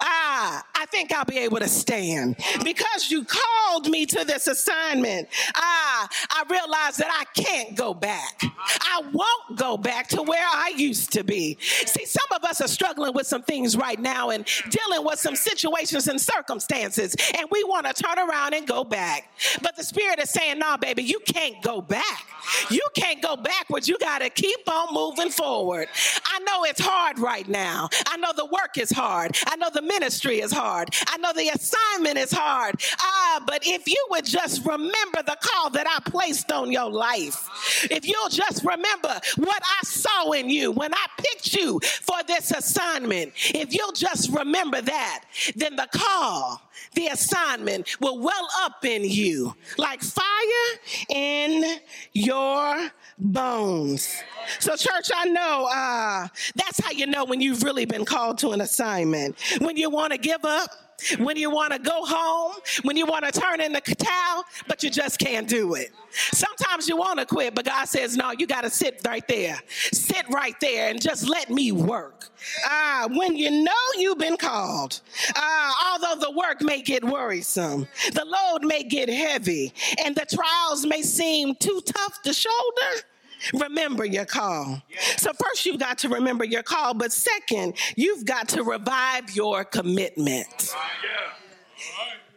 ah, 0.02 0.66
I 0.76 0.86
think 0.88 1.14
I'll 1.14 1.26
be 1.26 1.38
able 1.38 1.60
to 1.60 1.68
stand. 1.68 2.36
Because 2.64 3.12
you 3.12 3.24
called 3.24 3.90
me 3.90 4.06
to 4.08 4.26
this 4.26 4.48
assignment, 4.48 5.28
ah, 5.56 6.10
I 6.30 6.44
realize 6.50 6.98
that 6.98 7.10
I 7.10 7.42
can't 7.42 7.76
go 7.76 7.94
back. 7.94 8.42
I 8.44 9.04
won't 9.14 9.58
go 9.58 9.78
back 9.78 10.08
to 10.10 10.22
where 10.22 10.46
I 10.46 10.74
used 10.76 11.14
to 11.14 11.24
be. 11.24 11.58
See, 11.62 12.06
some 12.06 12.28
of 12.36 12.44
us 12.44 12.62
are 12.62 12.68
struggling 12.68 13.14
with 13.14 13.28
some 13.28 13.44
things 13.44 13.78
right 13.78 14.00
now 14.00 14.30
and 14.30 14.46
dealing 14.70 15.06
with 15.06 15.20
some 15.20 15.36
situations 15.36 16.08
and 16.08 16.20
circumstances, 16.20 17.16
and 17.38 17.48
we 17.52 17.64
want 17.64 17.86
to 17.86 17.94
turn 17.94 18.18
around 18.18 18.54
and 18.54 18.68
go 18.68 18.84
back. 18.84 19.32
But 19.62 19.76
the 19.76 19.84
Spirit 19.84 20.20
is 20.20 20.30
saying, 20.30 20.60
no, 20.60 20.78
baby, 20.78 21.04
you 21.04 21.20
can't 21.26 21.62
go 21.62 21.82
back. 21.82 22.28
You 22.70 22.82
can't 22.96 23.22
go 23.22 23.36
backwards. 23.36 23.88
You 23.88 23.98
got 24.00 24.20
to 24.20 24.30
keep 24.30 24.70
on 24.70 24.94
moving 24.94 25.30
forward. 25.30 25.88
I 26.26 26.40
know 26.40 26.64
it's 26.64 26.82
hard 26.82 27.20
right 27.20 27.48
now. 27.48 27.90
I 28.08 28.18
know 28.18 28.32
the 28.36 28.46
work 28.46 28.78
is 28.78 28.92
hard. 28.92 29.36
I 29.48 29.56
know 29.56 29.70
the 29.74 29.82
ministry 30.00 30.40
is 30.40 30.52
hard. 30.52 30.90
I 31.08 31.18
know 31.18 31.34
the 31.34 31.50
assignment 31.50 32.18
is 32.18 32.32
hard. 32.32 32.82
Ah, 33.00 33.44
but 33.46 33.66
if 33.66 33.88
you 33.88 34.06
would 34.12 34.26
just 34.26 34.66
remember 34.66 35.24
the 35.24 35.38
call 35.42 35.70
that 35.72 35.88
I 35.88 36.10
placed 36.10 36.52
on 36.52 36.72
your 36.72 36.90
life, 36.90 37.88
if 37.90 38.08
you'll 38.08 38.30
just 38.30 38.64
remember 38.64 39.20
what 39.38 39.64
I 39.64 39.84
saw 39.84 40.32
in 40.32 40.50
you 40.50 40.72
when 40.72 40.94
I 40.94 41.06
picked 41.18 41.56
you 41.56 41.80
for 42.02 42.18
this 42.28 42.52
assignment, 42.52 43.34
if 43.54 43.74
you'll 43.74 43.92
just 43.92 44.32
remember 44.32 44.82
that, 44.82 45.24
then 45.56 45.76
the 45.76 45.88
call, 45.92 46.62
the 46.94 47.08
assignment 47.08 48.00
will 48.00 48.20
well 48.20 48.48
up 48.62 48.84
in 48.86 49.04
you 49.04 49.56
like 49.78 50.02
fire 50.02 50.26
in 51.10 51.80
your 52.14 52.92
bones. 53.18 54.22
So, 54.60 54.76
church, 54.76 55.10
I 55.16 55.26
know 55.26 55.70
uh, 55.72 56.28
that's 56.56 56.84
how 56.84 56.92
you 56.92 57.08
know 57.08 57.26
when 57.26 57.42
you've 57.42 57.64
really 57.64 57.86
been 57.86 58.06
called 58.06 58.38
to 58.40 58.52
an 58.52 58.62
assignment. 58.62 59.36
When 59.60 59.78
you 59.78 59.90
want 59.90 60.14
to 60.14 60.18
give 60.18 60.44
up, 60.44 60.91
when 61.20 61.38
you 61.38 61.50
want 61.50 61.74
to 61.74 61.80
go 61.80 62.06
home, 62.06 62.54
when 62.84 62.98
you 62.98 63.06
want 63.06 63.26
to 63.26 63.40
turn 63.40 63.62
in 63.62 63.74
the 63.74 63.82
towel, 63.82 64.46
but 64.68 64.84
you 64.84 64.90
just 64.90 65.20
can't 65.20 65.48
do 65.48 65.76
it. 65.76 65.92
Sometimes 66.12 66.88
you 66.88 66.98
want 66.98 67.20
to 67.20 67.26
quit, 67.26 67.56
but 67.56 67.66
God 67.66 67.88
says, 67.88 68.18
no, 68.18 68.32
you 68.32 68.48
got 68.48 68.62
to 68.62 68.70
sit 68.70 69.02
right 69.06 69.28
there. 69.28 69.60
Sit 69.68 70.26
right 70.30 70.56
there 70.60 70.90
and 70.90 71.02
just 71.02 71.28
let 71.28 71.50
me 71.50 71.72
work. 71.72 72.30
Ah, 72.66 73.08
when 73.10 73.36
you 73.36 73.52
know 73.52 73.72
you've 73.98 74.18
been 74.18 74.38
called, 74.38 75.02
ah, 75.36 75.94
although 75.94 76.20
the 76.20 76.32
work 76.32 76.62
may 76.62 76.82
get 76.82 77.04
worrisome, 77.04 77.88
the 78.14 78.26
load 78.26 78.66
may 78.66 78.84
get 78.84 79.10
heavy, 79.10 79.74
and 80.04 80.16
the 80.16 80.26
trials 80.26 80.86
may 80.86 81.02
seem 81.02 81.56
too 81.56 81.82
tough 81.86 82.22
to 82.24 82.34
shoulder, 82.34 83.04
remember 83.54 84.06
your 84.06 84.26
call. 84.26 84.82
So, 85.18 85.32
first, 85.34 85.66
you've 85.66 85.80
got 85.80 85.98
to 86.00 86.10
remember 86.10 86.44
your 86.44 86.64
call, 86.64 86.94
but 86.94 87.12
second, 87.12 87.76
you've 87.96 88.26
got 88.26 88.50
to 88.50 88.64
revive 88.64 89.36
your 89.36 89.64
commitment. 89.64 90.74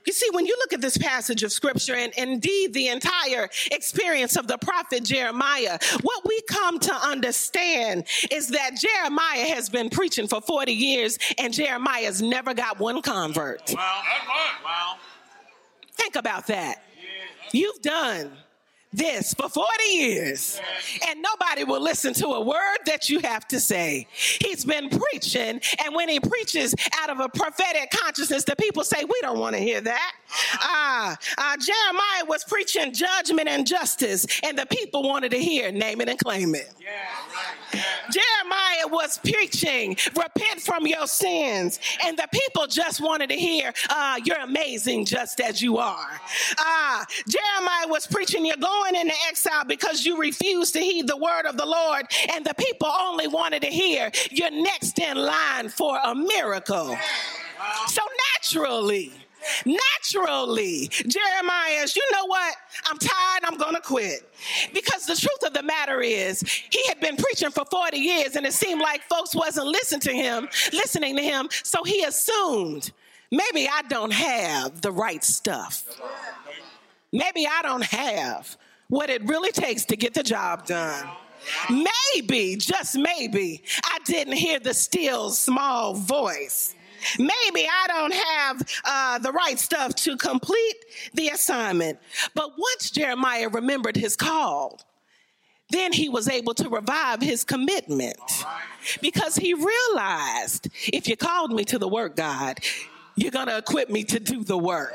You 0.06 0.12
see, 0.12 0.28
when 0.32 0.44
you 0.44 0.54
look 0.58 0.72
at 0.72 0.80
this 0.80 0.98
passage 0.98 1.42
of 1.42 1.52
scripture 1.52 1.94
and 1.94 2.12
indeed 2.16 2.74
the 2.74 2.88
entire 2.88 3.48
experience 3.72 4.36
of 4.36 4.46
the 4.46 4.58
prophet 4.58 5.04
Jeremiah, 5.04 5.78
what 6.02 6.26
we 6.26 6.40
come 6.42 6.78
to 6.80 6.94
understand 6.94 8.04
is 8.30 8.48
that 8.48 8.72
Jeremiah 8.78 9.46
has 9.54 9.70
been 9.70 9.88
preaching 9.88 10.28
for 10.28 10.42
40 10.42 10.72
years 10.72 11.18
and 11.38 11.54
Jeremiah's 11.54 12.20
never 12.20 12.52
got 12.52 12.78
one 12.78 13.00
convert. 13.00 13.72
Wow. 13.74 14.02
Wow. 14.62 14.96
Think 15.94 16.16
about 16.16 16.48
that. 16.48 16.82
You've 17.52 17.80
done 17.80 18.32
this 18.94 19.34
for 19.34 19.48
40 19.48 19.68
years 19.90 20.60
and 21.08 21.20
nobody 21.22 21.64
will 21.64 21.80
listen 21.80 22.14
to 22.14 22.28
a 22.28 22.40
word 22.40 22.78
that 22.86 23.08
you 23.08 23.20
have 23.20 23.46
to 23.48 23.60
say. 23.60 24.06
He's 24.12 24.64
been 24.64 24.88
preaching, 24.88 25.60
and 25.84 25.94
when 25.94 26.08
he 26.08 26.20
preaches 26.20 26.74
out 27.00 27.10
of 27.10 27.20
a 27.20 27.28
prophetic 27.28 27.90
consciousness, 27.90 28.44
the 28.44 28.56
people 28.56 28.84
say, 28.84 29.04
We 29.04 29.18
don't 29.20 29.38
want 29.38 29.56
to 29.56 29.60
hear 29.60 29.80
that. 29.80 30.12
Uh, 30.62 31.16
uh, 31.38 31.56
Jeremiah 31.56 32.24
was 32.26 32.44
preaching 32.44 32.92
judgment 32.92 33.48
and 33.48 33.66
justice, 33.66 34.26
and 34.42 34.58
the 34.58 34.66
people 34.66 35.02
wanted 35.02 35.30
to 35.32 35.38
hear 35.38 35.70
name 35.72 36.00
it 36.00 36.08
and 36.08 36.18
claim 36.18 36.54
it. 36.54 36.72
Jeremiah 38.10 38.88
was 38.88 39.18
preaching, 39.18 39.96
repent 40.14 40.60
from 40.60 40.86
your 40.86 41.06
sins, 41.06 41.80
and 42.04 42.16
the 42.16 42.28
people 42.32 42.66
just 42.66 43.00
wanted 43.00 43.28
to 43.30 43.36
hear, 43.36 43.72
uh, 43.90 44.20
you're 44.24 44.40
amazing 44.40 45.04
just 45.04 45.40
as 45.40 45.62
you 45.62 45.78
are. 45.78 46.20
Uh, 46.58 47.04
Jeremiah 47.28 47.88
was 47.88 48.06
preaching, 48.06 48.44
you're 48.46 48.56
going 48.56 48.94
into 48.94 49.14
exile 49.28 49.64
because 49.64 50.04
you 50.04 50.18
refuse 50.18 50.70
to 50.72 50.80
heed 50.80 51.06
the 51.06 51.16
word 51.16 51.46
of 51.46 51.56
the 51.56 51.66
Lord, 51.66 52.06
and 52.34 52.44
the 52.44 52.54
people 52.54 52.88
only 52.88 53.28
wanted 53.28 53.62
to 53.62 53.68
hear, 53.68 54.10
you're 54.30 54.50
next 54.50 54.98
in 54.98 55.16
line 55.16 55.68
for 55.68 55.98
a 56.04 56.14
miracle. 56.14 56.96
So 57.88 58.02
naturally, 58.34 59.12
naturally, 59.64 60.88
Jeremiah 60.88 61.86
you 61.94 62.02
know 62.12 62.26
what? 62.26 62.54
I'm 62.86 62.98
tired, 62.98 63.44
I'm 63.44 63.58
gonna 63.58 63.80
quit. 63.80 64.28
Because 64.72 65.06
the 65.06 65.16
truth 65.16 65.44
of 65.44 65.52
the 65.52 65.62
matter 65.62 66.00
is, 66.00 66.42
he 66.42 66.86
had 66.88 67.00
been 67.00 67.16
preaching 67.16 67.50
for 67.50 67.64
40 67.70 67.98
years 67.98 68.36
and 68.36 68.46
it 68.46 68.52
seemed 68.52 68.80
like 68.80 69.02
folks 69.02 69.34
wasn't 69.34 69.66
listening 69.66 70.00
to 70.02 70.12
him, 70.12 70.48
listening 70.72 71.16
to 71.16 71.22
him, 71.22 71.48
so 71.62 71.84
he 71.84 72.04
assumed, 72.04 72.92
maybe 73.30 73.68
I 73.68 73.82
don't 73.88 74.12
have 74.12 74.80
the 74.80 74.92
right 74.92 75.22
stuff. 75.22 75.84
Maybe 77.12 77.46
I 77.46 77.62
don't 77.62 77.84
have 77.84 78.56
what 78.88 79.10
it 79.10 79.24
really 79.24 79.52
takes 79.52 79.84
to 79.86 79.96
get 79.96 80.14
the 80.14 80.22
job 80.22 80.66
done. 80.66 81.08
Maybe, 81.70 82.56
just 82.56 82.96
maybe, 82.96 83.62
I 83.84 83.98
didn't 84.04 84.34
hear 84.34 84.58
the 84.58 84.74
still 84.74 85.30
small 85.30 85.94
voice. 85.94 86.74
Maybe 87.18 87.68
I 87.68 87.86
don't 87.88 88.14
have 88.14 88.80
uh, 88.84 89.18
the 89.18 89.32
right 89.32 89.58
stuff 89.58 89.94
to 89.96 90.16
complete 90.16 90.76
the 91.14 91.28
assignment. 91.28 91.98
But 92.34 92.50
once 92.56 92.90
Jeremiah 92.90 93.48
remembered 93.48 93.96
his 93.96 94.16
call, 94.16 94.80
then 95.70 95.92
he 95.92 96.08
was 96.08 96.28
able 96.28 96.54
to 96.54 96.68
revive 96.68 97.20
his 97.20 97.42
commitment 97.44 98.18
because 99.00 99.36
he 99.36 99.54
realized 99.54 100.68
if 100.92 101.08
you 101.08 101.16
called 101.16 101.52
me 101.52 101.64
to 101.64 101.78
the 101.78 101.88
work, 101.88 102.16
God, 102.16 102.60
you're 103.16 103.30
going 103.30 103.48
to 103.48 103.58
equip 103.58 103.90
me 103.90 104.04
to 104.04 104.20
do 104.20 104.44
the 104.44 104.58
work. 104.58 104.94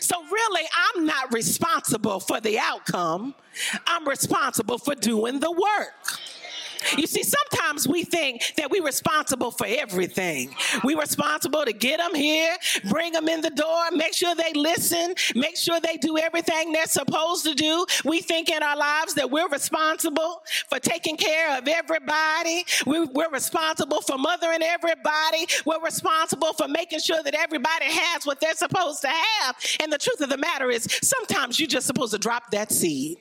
So, 0.00 0.16
really, 0.22 0.62
I'm 0.94 1.06
not 1.06 1.32
responsible 1.32 2.20
for 2.20 2.40
the 2.40 2.58
outcome, 2.58 3.34
I'm 3.86 4.06
responsible 4.08 4.78
for 4.78 4.94
doing 4.94 5.40
the 5.40 5.50
work. 5.50 6.18
You 6.96 7.06
see, 7.06 7.22
sometimes 7.22 7.88
we 7.88 8.04
think 8.04 8.54
that 8.56 8.70
we're 8.70 8.84
responsible 8.84 9.50
for 9.50 9.66
everything. 9.66 10.54
We're 10.82 11.00
responsible 11.00 11.64
to 11.64 11.72
get 11.72 11.98
them 11.98 12.14
here, 12.14 12.56
bring 12.90 13.12
them 13.12 13.28
in 13.28 13.40
the 13.40 13.50
door, 13.50 13.84
make 13.92 14.14
sure 14.14 14.34
they 14.34 14.52
listen, 14.52 15.14
make 15.34 15.56
sure 15.56 15.80
they 15.80 15.96
do 15.96 16.18
everything 16.18 16.72
they're 16.72 16.86
supposed 16.86 17.44
to 17.44 17.54
do. 17.54 17.86
We 18.04 18.20
think 18.20 18.50
in 18.50 18.62
our 18.62 18.76
lives 18.76 19.14
that 19.14 19.30
we're 19.30 19.48
responsible 19.48 20.42
for 20.68 20.78
taking 20.78 21.16
care 21.16 21.56
of 21.58 21.68
everybody. 21.68 22.64
We, 22.86 23.04
we're 23.06 23.30
responsible 23.30 24.00
for 24.00 24.18
mothering 24.18 24.62
everybody. 24.62 25.46
We're 25.64 25.82
responsible 25.82 26.52
for 26.52 26.68
making 26.68 27.00
sure 27.00 27.22
that 27.22 27.34
everybody 27.34 27.86
has 27.86 28.26
what 28.26 28.40
they're 28.40 28.54
supposed 28.54 29.02
to 29.02 29.08
have. 29.08 29.56
And 29.80 29.92
the 29.92 29.98
truth 29.98 30.20
of 30.20 30.28
the 30.28 30.38
matter 30.38 30.70
is, 30.70 30.86
sometimes 31.02 31.58
you're 31.58 31.68
just 31.68 31.86
supposed 31.86 32.12
to 32.12 32.18
drop 32.18 32.50
that 32.50 32.72
seed. 32.72 33.18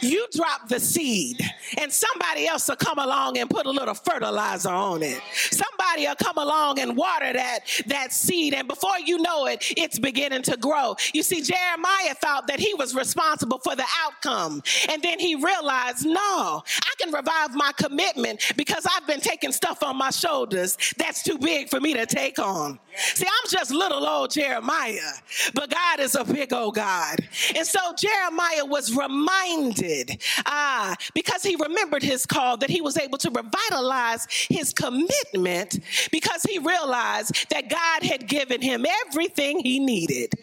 You 0.00 0.26
drop 0.34 0.68
the 0.68 0.80
seed, 0.80 1.40
and 1.78 1.92
somebody 1.92 2.46
else 2.46 2.68
will 2.68 2.76
come 2.76 2.98
along 2.98 3.38
and 3.38 3.48
put 3.48 3.66
a 3.66 3.70
little 3.70 3.94
fertilizer 3.94 4.70
on 4.70 5.02
it. 5.02 5.20
Somebody 5.34 5.77
will 5.78 6.14
come 6.16 6.38
along 6.38 6.78
and 6.78 6.96
water 6.96 7.32
that, 7.32 7.60
that 7.86 8.12
seed, 8.12 8.54
and 8.54 8.68
before 8.68 8.98
you 9.04 9.18
know 9.18 9.46
it, 9.46 9.64
it's 9.76 9.98
beginning 9.98 10.42
to 10.42 10.56
grow. 10.56 10.96
You 11.12 11.22
see, 11.22 11.42
Jeremiah 11.42 12.14
thought 12.14 12.46
that 12.48 12.60
he 12.60 12.74
was 12.74 12.94
responsible 12.94 13.58
for 13.58 13.76
the 13.76 13.86
outcome, 14.04 14.62
and 14.88 15.02
then 15.02 15.18
he 15.18 15.34
realized, 15.34 16.06
no, 16.06 16.62
I 16.66 16.92
can 17.00 17.12
revive 17.12 17.54
my 17.54 17.72
commitment 17.76 18.52
because 18.56 18.86
I've 18.96 19.06
been 19.06 19.20
taking 19.20 19.52
stuff 19.52 19.82
on 19.82 19.96
my 19.96 20.10
shoulders 20.10 20.76
that's 20.96 21.22
too 21.22 21.38
big 21.38 21.68
for 21.68 21.80
me 21.80 21.94
to 21.94 22.06
take 22.06 22.38
on. 22.38 22.78
See, 22.96 23.26
I'm 23.26 23.50
just 23.50 23.70
little 23.70 24.06
old 24.06 24.30
Jeremiah, 24.32 25.12
but 25.54 25.70
God 25.70 26.00
is 26.00 26.14
a 26.14 26.24
big 26.24 26.52
old 26.52 26.74
God. 26.74 27.18
And 27.54 27.66
so 27.66 27.78
Jeremiah 27.96 28.64
was 28.64 28.94
reminded, 28.94 30.22
ah, 30.46 30.96
because 31.14 31.42
he 31.42 31.56
remembered 31.56 32.02
his 32.02 32.26
call, 32.26 32.56
that 32.58 32.70
he 32.70 32.80
was 32.80 32.96
able 32.98 33.18
to 33.18 33.30
revitalize 33.30 34.26
his 34.48 34.72
commitment 34.72 35.67
because 36.10 36.42
he 36.42 36.58
realized 36.58 37.46
that 37.50 37.68
God 37.68 38.02
had 38.02 38.26
given 38.26 38.60
him 38.60 38.86
everything 39.06 39.60
he 39.60 39.78
needed. 39.78 40.34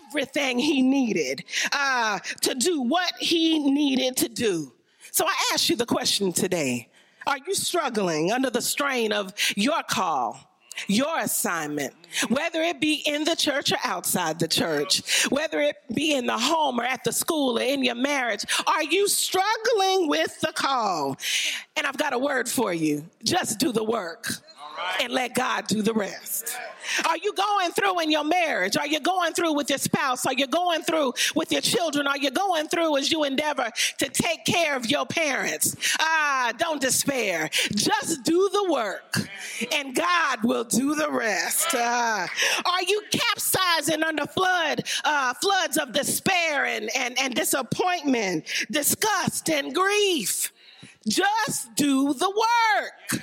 Everything 0.00 0.58
he 0.58 0.82
needed 0.82 1.44
uh, 1.72 2.18
to 2.42 2.54
do 2.54 2.82
what 2.82 3.12
he 3.20 3.58
needed 3.58 4.16
to 4.18 4.28
do. 4.28 4.72
So 5.10 5.26
I 5.26 5.50
ask 5.54 5.68
you 5.70 5.76
the 5.76 5.86
question 5.86 6.32
today 6.32 6.88
Are 7.26 7.38
you 7.46 7.54
struggling 7.54 8.32
under 8.32 8.50
the 8.50 8.62
strain 8.62 9.12
of 9.12 9.32
your 9.56 9.82
call? 9.88 10.55
Your 10.86 11.18
assignment, 11.18 11.94
whether 12.28 12.62
it 12.62 12.80
be 12.80 13.02
in 13.06 13.24
the 13.24 13.36
church 13.36 13.72
or 13.72 13.78
outside 13.84 14.38
the 14.38 14.48
church, 14.48 15.26
whether 15.28 15.60
it 15.60 15.76
be 15.94 16.14
in 16.14 16.26
the 16.26 16.38
home 16.38 16.80
or 16.80 16.84
at 16.84 17.04
the 17.04 17.12
school 17.12 17.58
or 17.58 17.62
in 17.62 17.84
your 17.84 17.94
marriage, 17.94 18.44
are 18.66 18.84
you 18.84 19.08
struggling 19.08 20.08
with 20.08 20.40
the 20.40 20.52
call? 20.52 21.16
And 21.76 21.86
I've 21.86 21.98
got 21.98 22.12
a 22.12 22.18
word 22.18 22.48
for 22.48 22.72
you 22.72 23.04
just 23.24 23.58
do 23.58 23.72
the 23.72 23.84
work 23.84 24.28
and 25.00 25.12
let 25.12 25.34
God 25.34 25.66
do 25.66 25.82
the 25.82 25.92
rest. 25.92 26.56
Are 27.08 27.16
you 27.16 27.32
going 27.32 27.72
through 27.72 28.00
in 28.00 28.10
your 28.10 28.24
marriage? 28.24 28.76
Are 28.76 28.86
you 28.86 29.00
going 29.00 29.32
through 29.32 29.54
with 29.54 29.68
your 29.70 29.78
spouse? 29.78 30.26
Are 30.26 30.32
you 30.32 30.46
going 30.46 30.82
through 30.82 31.14
with 31.34 31.50
your 31.52 31.60
children? 31.60 32.06
Are 32.06 32.18
you 32.18 32.30
going 32.30 32.68
through 32.68 32.96
as 32.96 33.10
you 33.10 33.24
endeavor 33.24 33.70
to 33.98 34.08
take 34.08 34.44
care 34.44 34.76
of 34.76 34.86
your 34.86 35.06
parents? 35.06 35.76
Ah, 36.00 36.52
don't 36.58 36.80
despair. 36.80 37.50
Just 37.74 38.22
do 38.24 38.48
the 38.52 38.70
work 38.70 39.28
and 39.72 39.94
God 39.94 40.44
will 40.44 40.64
do 40.64 40.94
the 40.94 41.10
rest. 41.10 41.68
Ah, 41.74 42.28
are 42.64 42.82
you 42.82 43.02
capsizing 43.10 44.02
under 44.02 44.26
flood, 44.26 44.84
uh, 45.04 45.34
floods 45.34 45.76
of 45.76 45.92
despair 45.92 46.66
and, 46.66 46.90
and, 46.96 47.18
and 47.18 47.34
disappointment, 47.34 48.44
disgust 48.70 49.50
and 49.50 49.74
grief? 49.74 50.52
Just 51.08 51.74
do 51.76 52.14
the 52.14 52.28
work 52.28 53.22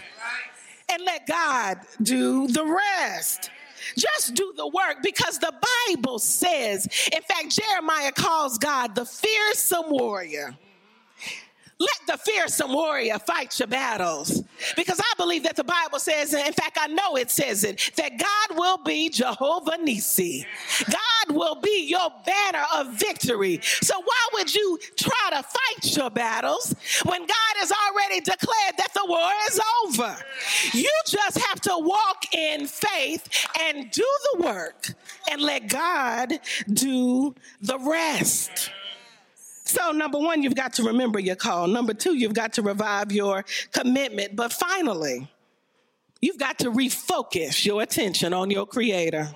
and 0.93 1.03
let 1.03 1.27
God 1.27 1.79
do 2.01 2.47
the 2.47 2.65
rest. 2.65 3.49
Just 3.97 4.33
do 4.35 4.53
the 4.55 4.67
work 4.67 4.97
because 5.03 5.39
the 5.39 5.53
Bible 5.87 6.19
says, 6.19 6.87
in 7.13 7.21
fact, 7.21 7.49
Jeremiah 7.49 8.11
calls 8.11 8.57
God 8.57 8.95
the 8.95 9.05
fearsome 9.05 9.89
warrior. 9.89 10.55
Let 11.79 12.07
the 12.07 12.31
fearsome 12.31 12.71
warrior 12.71 13.19
fight 13.19 13.59
your 13.59 13.67
battles. 13.67 14.43
Because 14.75 15.01
I 15.01 15.13
believe 15.17 15.43
that 15.43 15.55
the 15.55 15.63
Bible 15.63 15.99
says, 15.99 16.33
in 16.33 16.53
fact, 16.53 16.77
I 16.79 16.87
know 16.87 17.17
it 17.17 17.29
says 17.29 17.63
it, 17.63 17.91
that 17.97 18.17
God 18.17 18.57
will 18.57 18.77
be 18.77 19.09
Jehovah 19.09 19.77
Nissi. 19.83 20.45
God 20.85 21.02
will 21.33 21.55
be 21.55 21.87
your 21.87 22.09
banner 22.25 22.63
of 22.75 22.93
victory. 22.93 23.59
So 23.81 23.99
why 23.99 24.27
would 24.33 24.53
you 24.53 24.79
try 24.97 25.29
to 25.31 25.43
fight 25.43 25.97
your 25.97 26.09
battles 26.09 26.75
when 27.05 27.21
God 27.21 27.53
has 27.57 27.71
already 27.71 28.21
declared 28.21 28.77
that 28.77 28.93
the 28.93 29.05
war 29.05 29.29
is 29.49 29.59
over? 29.85 30.15
You 30.73 30.91
just 31.07 31.39
have 31.39 31.59
to 31.61 31.77
walk 31.77 32.33
in 32.33 32.67
faith 32.67 33.27
and 33.59 33.89
do 33.91 34.07
the 34.33 34.43
work 34.43 34.93
and 35.29 35.41
let 35.41 35.67
God 35.67 36.39
do 36.71 37.35
the 37.61 37.79
rest. 37.79 38.71
So, 39.65 39.91
number 39.91 40.19
one, 40.19 40.43
you've 40.43 40.55
got 40.55 40.73
to 40.73 40.83
remember 40.83 41.19
your 41.19 41.35
call. 41.35 41.67
Number 41.67 41.93
two, 41.93 42.15
you've 42.15 42.33
got 42.33 42.53
to 42.53 42.61
revive 42.61 43.11
your 43.11 43.45
commitment. 43.71 44.35
But 44.35 44.53
finally, 44.53 45.27
you've 46.21 46.37
got 46.37 46.59
to 46.59 46.69
refocus 46.69 47.65
your 47.65 47.81
attention 47.81 48.33
on 48.33 48.51
your 48.51 48.65
Creator. 48.65 49.33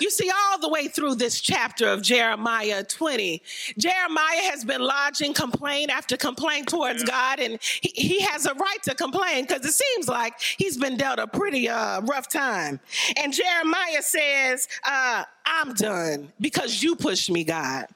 You 0.00 0.10
see, 0.10 0.30
all 0.30 0.58
the 0.58 0.68
way 0.68 0.88
through 0.88 1.16
this 1.16 1.40
chapter 1.40 1.86
of 1.86 2.02
Jeremiah 2.02 2.84
20, 2.84 3.42
Jeremiah 3.78 4.50
has 4.50 4.64
been 4.64 4.80
lodging 4.80 5.34
complaint 5.34 5.90
after 5.90 6.16
complaint 6.16 6.68
towards 6.68 7.04
God, 7.04 7.40
and 7.40 7.58
he, 7.80 7.92
he 7.94 8.20
has 8.20 8.46
a 8.46 8.54
right 8.54 8.82
to 8.84 8.94
complain 8.94 9.44
because 9.44 9.64
it 9.64 9.72
seems 9.72 10.08
like 10.08 10.40
he's 10.40 10.76
been 10.76 10.96
dealt 10.96 11.18
a 11.18 11.26
pretty 11.26 11.68
uh, 11.68 12.00
rough 12.02 12.28
time. 12.28 12.80
And 13.16 13.32
Jeremiah 13.32 14.02
says, 14.02 14.68
uh, 14.84 15.24
I'm 15.46 15.74
done 15.74 16.32
because 16.40 16.82
you 16.82 16.96
pushed 16.96 17.30
me, 17.30 17.44
God. 17.44 17.86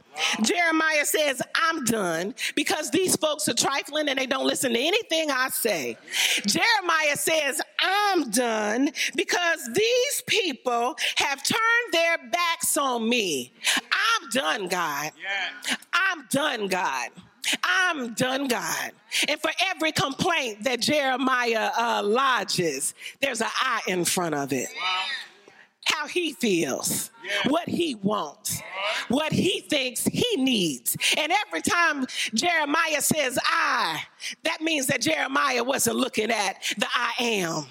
Jeremiah 0.43 1.05
says, 1.05 1.43
I'm 1.55 1.85
done 1.85 2.35
because 2.55 2.91
these 2.91 3.17
folks 3.17 3.49
are 3.49 3.55
trifling 3.55 4.09
and 4.09 4.19
they 4.19 4.27
don't 4.27 4.47
listen 4.47 4.73
to 4.73 4.79
anything 4.79 5.31
I 5.31 5.49
say. 5.49 5.97
Jeremiah 6.47 7.17
says, 7.17 7.61
I'm 7.81 8.31
done 8.31 8.91
because 9.17 9.69
these 9.73 10.23
people 10.27 10.97
have 11.17 11.43
turned 11.43 11.93
their 11.93 12.19
backs 12.31 12.77
on 12.77 13.09
me. 13.09 13.53
I'm 13.77 14.29
done, 14.31 14.69
God. 14.69 15.13
I'm 15.93 16.27
done, 16.31 16.69
God. 16.69 17.11
I'm 17.65 18.15
done, 18.15 18.49
God. 18.49 18.93
And 19.29 19.41
for 19.41 19.51
every 19.71 19.93
complaint 19.93 20.65
that 20.65 20.81
Jeremiah 20.81 21.71
uh, 21.77 22.03
lodges, 22.05 22.95
there's 23.21 23.41
an 23.41 23.49
I 23.61 23.81
in 23.87 24.05
front 24.05 24.35
of 24.35 24.53
it. 24.53 24.69
How 25.93 26.07
he 26.07 26.33
feels, 26.33 27.11
what 27.47 27.69
he 27.69 27.95
wants, 27.97 28.61
uh-huh. 28.61 29.05
what 29.09 29.33
he 29.33 29.61
thinks 29.61 30.05
he 30.05 30.37
needs. 30.37 30.97
And 31.17 31.33
every 31.47 31.63
time 31.63 32.07
Jeremiah 32.35 33.01
says 33.01 33.39
I, 33.45 34.03
that 34.45 34.61
means 34.61 34.87
that 34.89 35.01
Jeremiah 35.01 35.65
wasn't 35.65 35.97
looking 35.97 36.31
at 36.31 36.63
the 36.77 36.87
I 36.95 37.13
am. 37.21 37.67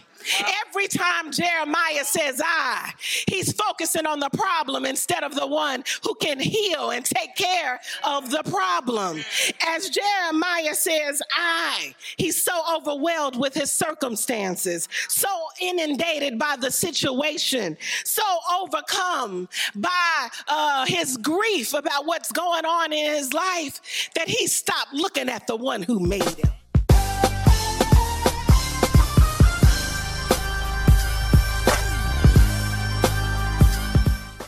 Every 0.68 0.88
time 0.88 1.32
Jeremiah 1.32 2.04
says 2.04 2.42
I, 2.44 2.94
he's 3.28 3.52
focusing 3.54 4.06
on 4.06 4.20
the 4.20 4.30
problem 4.30 4.86
instead 4.86 5.24
of 5.24 5.36
the 5.36 5.48
one 5.48 5.84
who 6.04 6.16
can 6.16 6.40
heal 6.40 6.92
and 6.92 7.04
take 7.04 7.36
care 7.36 7.80
of 8.04 8.30
the 8.30 8.44
problem. 8.44 9.22
As 9.66 9.90
Jeremiah 9.90 10.76
says 10.76 11.22
I, 11.32 11.96
he's 12.18 12.42
so 12.42 12.62
overwhelmed 12.76 13.38
with 13.38 13.54
his 13.54 13.72
circumstances, 13.72 14.88
so 15.08 15.28
inundated 15.62 16.38
by 16.38 16.56
the 16.60 16.72
situation, 16.72 17.78
so 18.04 18.24
overcome 18.60 19.50
by 19.76 20.28
uh, 20.48 20.86
his 20.86 21.18
grief 21.18 21.74
about 21.74 22.06
what's 22.06 22.32
going 22.32 22.66
on 22.66 22.94
in 22.94 23.14
his 23.14 23.34
life 23.34 24.10
that 24.16 24.28
he 24.28 24.48
stopped 24.48 24.94
looking 24.94 25.30
at 25.30 25.48
the 25.48 25.56
one 25.56 25.84
who 25.84 26.00
made 26.00 26.24
him. 26.24 26.50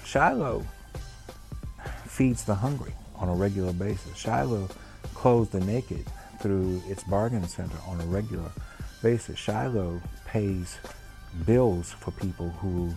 Shiloh 0.09 0.65
feeds 2.07 2.43
the 2.43 2.55
hungry 2.55 2.93
on 3.13 3.29
a 3.29 3.35
regular 3.35 3.73
basis. 3.73 4.17
Shiloh 4.17 4.67
clothes 5.13 5.49
the 5.49 5.59
naked 5.59 6.03
through 6.41 6.81
its 6.87 7.03
bargain 7.03 7.47
center 7.47 7.77
on 7.87 8.01
a 8.01 8.05
regular 8.05 8.49
basis. 9.03 9.37
Shiloh 9.37 10.01
pays 10.25 10.79
bills 11.45 11.91
for 11.91 12.09
people 12.09 12.49
who 12.49 12.91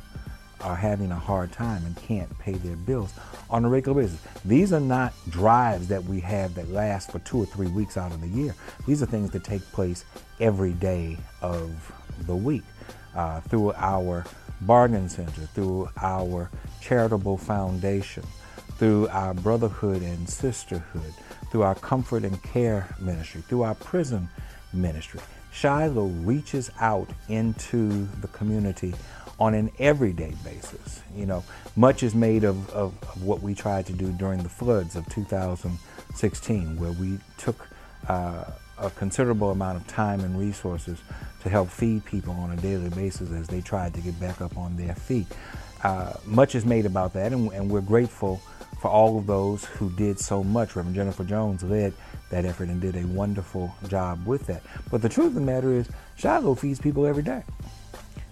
are 0.63 0.75
having 0.75 1.13
a 1.13 1.17
hard 1.17 1.53
time 1.53 1.85
and 1.85 1.95
can't 1.99 2.39
pay 2.39 2.55
their 2.55 2.77
bills 2.77 3.13
on 3.51 3.67
a 3.67 3.69
regular 3.69 4.01
basis. 4.01 4.19
These 4.47 4.73
are 4.73 4.81
not 4.81 5.13
drives 5.29 5.89
that 5.89 6.03
we 6.05 6.19
have 6.21 6.55
that 6.55 6.71
last 6.71 7.13
for 7.13 7.19
two 7.19 7.43
or 7.43 7.45
three 7.45 7.69
weeks 7.69 7.99
out 7.99 8.13
of 8.13 8.23
the 8.23 8.29
year. 8.29 8.55
These 8.87 9.03
are 9.03 9.07
things 9.07 9.33
that 9.33 9.45
take 9.45 9.61
place 9.73 10.07
every 10.41 10.73
day 10.73 11.19
of 11.43 11.93
the 12.27 12.37
week 12.37 12.65
uh, 13.15 13.43
through 13.43 13.75
our 13.75 14.25
bargain 14.63 15.11
center, 15.11 15.43
through 15.55 15.91
our 16.01 16.51
charitable 16.83 17.39
foundation, 17.39 18.25
through 18.77 19.09
our 19.09 19.33
brotherhood 19.33 20.03
and 20.03 20.29
sisterhood, 20.29 21.15
through 21.51 21.63
our 21.63 21.77
comfort 21.77 22.25
and 22.25 22.43
care 22.43 22.95
ministry, 23.01 23.41
through 23.43 23.63
our 23.63 23.77
prison 23.77 24.29
ministry. 24.73 25.21
Shiloh 25.53 26.07
reaches 26.07 26.71
out 26.81 27.09
into 27.29 28.07
the 28.21 28.29
community 28.29 28.95
on 29.39 29.55
an 29.55 29.71
everyday 29.79 30.35
basis. 30.45 31.03
You 31.15 31.27
know, 31.27 31.45
much 31.77 32.03
is 32.03 32.15
made 32.15 32.45
of, 32.45 32.69
of, 32.71 32.95
of 33.03 33.23
what 33.23 33.43
we 33.43 33.55
tried 33.55 33.87
to 33.87 33.93
do 33.93 34.11
during 34.13 34.43
the 34.43 34.49
floods 34.49 34.97
of 34.97 35.09
2016, 35.09 36.77
where 36.77 36.93
we 36.93 37.19
took 37.39 37.69
uh, 38.09 38.45
a 38.79 38.91
considerable 38.91 39.51
amount 39.51 39.77
of 39.77 39.87
time 39.87 40.21
and 40.21 40.39
resources 40.39 40.99
to 41.43 41.49
help 41.49 41.69
feed 41.69 42.05
people 42.05 42.35
on 42.35 42.51
a 42.51 42.57
daily 42.57 42.89
basis 42.91 43.31
as 43.33 43.47
they 43.47 43.61
tried 43.61 43.95
to 43.95 44.01
get 44.01 44.19
back 44.19 44.41
up 44.41 44.57
on 44.57 44.77
their 44.77 44.95
feet. 44.95 45.27
Uh, 45.83 46.15
much 46.25 46.55
is 46.55 46.65
made 46.65 46.87
about 46.87 47.13
that, 47.13 47.33
and, 47.33 47.51
and, 47.53 47.69
we're 47.69 47.81
grateful 47.81 48.41
for 48.81 48.89
all 48.89 49.19
of 49.19 49.27
those 49.27 49.65
who 49.65 49.91
did 49.91 50.19
so 50.19 50.45
much. 50.45 50.77
Reverend 50.77 50.95
Jennifer 50.95 51.25
Jones 51.25 51.63
led 51.65 51.93
that 52.31 52.45
effort 52.45 52.69
and 52.69 52.81
did 52.81 52.97
a 52.97 53.05
wonderful 53.07 53.75
job 53.89 54.25
with 54.25 54.47
that. 54.47 54.63
But 54.91 55.03
the 55.03 55.09
truth 55.09 55.29
of 55.29 55.35
the 55.35 55.41
matter 55.41 55.73
is, 55.73 55.89
Shiloh 56.17 56.55
feeds 56.55 56.81
people 56.81 57.05
every 57.05 57.23
day. 57.25 57.43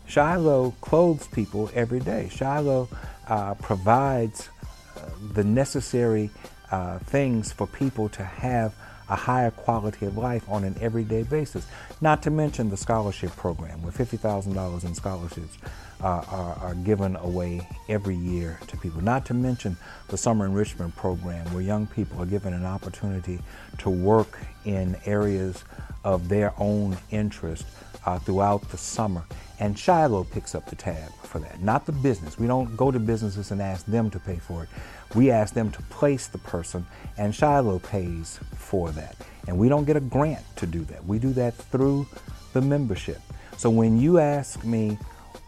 Shiloh 0.06 0.72
clothes 0.80 1.26
people 1.28 1.70
every 1.74 2.00
day. 2.00 2.28
Shiloh 2.30 2.88
uh, 3.28 3.54
provides 3.54 4.48
uh, 4.96 5.08
the 5.34 5.44
necessary 5.44 6.30
uh, 6.70 6.98
things 7.00 7.52
for 7.52 7.66
people 7.66 8.08
to 8.10 8.24
have 8.24 8.74
a 9.10 9.16
higher 9.16 9.50
quality 9.50 10.06
of 10.06 10.16
life 10.16 10.48
on 10.48 10.64
an 10.64 10.76
everyday 10.80 11.24
basis. 11.24 11.66
Not 12.00 12.22
to 12.22 12.30
mention 12.30 12.70
the 12.70 12.76
scholarship 12.76 13.34
program, 13.36 13.82
where 13.82 13.92
$50,000 13.92 14.84
in 14.84 14.94
scholarships 14.94 15.58
uh, 16.02 16.24
are, 16.30 16.54
are, 16.60 16.74
given 16.76 17.16
away 17.16 17.68
every 17.88 18.16
year 18.16 18.58
to 18.68 18.76
people. 18.78 19.02
Not 19.02 19.26
to 19.26 19.34
mention 19.34 19.76
the 20.08 20.16
summer 20.16 20.46
enrichment 20.46 20.96
program, 20.96 21.44
where 21.52 21.62
young 21.62 21.86
people 21.86 22.22
are 22.22 22.26
given 22.26 22.54
an 22.54 22.64
opportunity 22.64 23.38
to 23.78 23.90
work 23.90 24.38
in 24.64 24.96
areas 25.04 25.64
of 26.04 26.28
their 26.28 26.54
own 26.56 26.96
interest 27.10 27.66
uh, 28.06 28.18
throughout 28.18 28.66
the 28.70 28.78
summer. 28.78 29.24
And 29.58 29.78
Shiloh 29.78 30.24
picks 30.24 30.54
up 30.54 30.70
the 30.70 30.76
tab 30.76 31.12
for 31.22 31.38
that, 31.40 31.60
not 31.60 31.84
the 31.84 31.92
business. 31.92 32.38
We 32.38 32.46
don't 32.46 32.74
go 32.76 32.90
to 32.90 32.98
businesses 32.98 33.50
and 33.50 33.60
ask 33.60 33.84
them 33.84 34.08
to 34.10 34.18
pay 34.18 34.36
for 34.36 34.62
it. 34.62 34.68
We 35.14 35.30
ask 35.30 35.54
them 35.54 35.70
to 35.72 35.82
place 35.84 36.28
the 36.28 36.38
person, 36.38 36.86
and 37.18 37.34
Shiloh 37.34 37.80
pays 37.80 38.38
for 38.56 38.90
that. 38.92 39.16
And 39.48 39.58
we 39.58 39.68
don't 39.68 39.84
get 39.84 39.96
a 39.96 40.00
grant 40.00 40.44
to 40.56 40.66
do 40.66 40.84
that. 40.84 41.04
We 41.04 41.18
do 41.18 41.32
that 41.32 41.54
through 41.54 42.06
the 42.52 42.60
membership. 42.60 43.20
So 43.56 43.70
when 43.70 44.00
you 44.00 44.18
ask 44.18 44.64
me, 44.64 44.98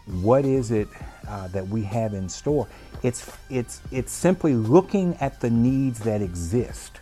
what 0.06 0.44
is 0.44 0.70
it 0.70 0.88
uh, 1.28 1.48
that 1.48 1.66
we 1.68 1.82
have 1.82 2.14
in 2.14 2.28
store? 2.28 2.66
It's, 3.02 3.30
it's, 3.50 3.80
it's 3.90 4.12
simply 4.12 4.54
looking 4.54 5.16
at 5.20 5.40
the 5.40 5.50
needs 5.50 6.00
that 6.00 6.22
exist 6.22 7.00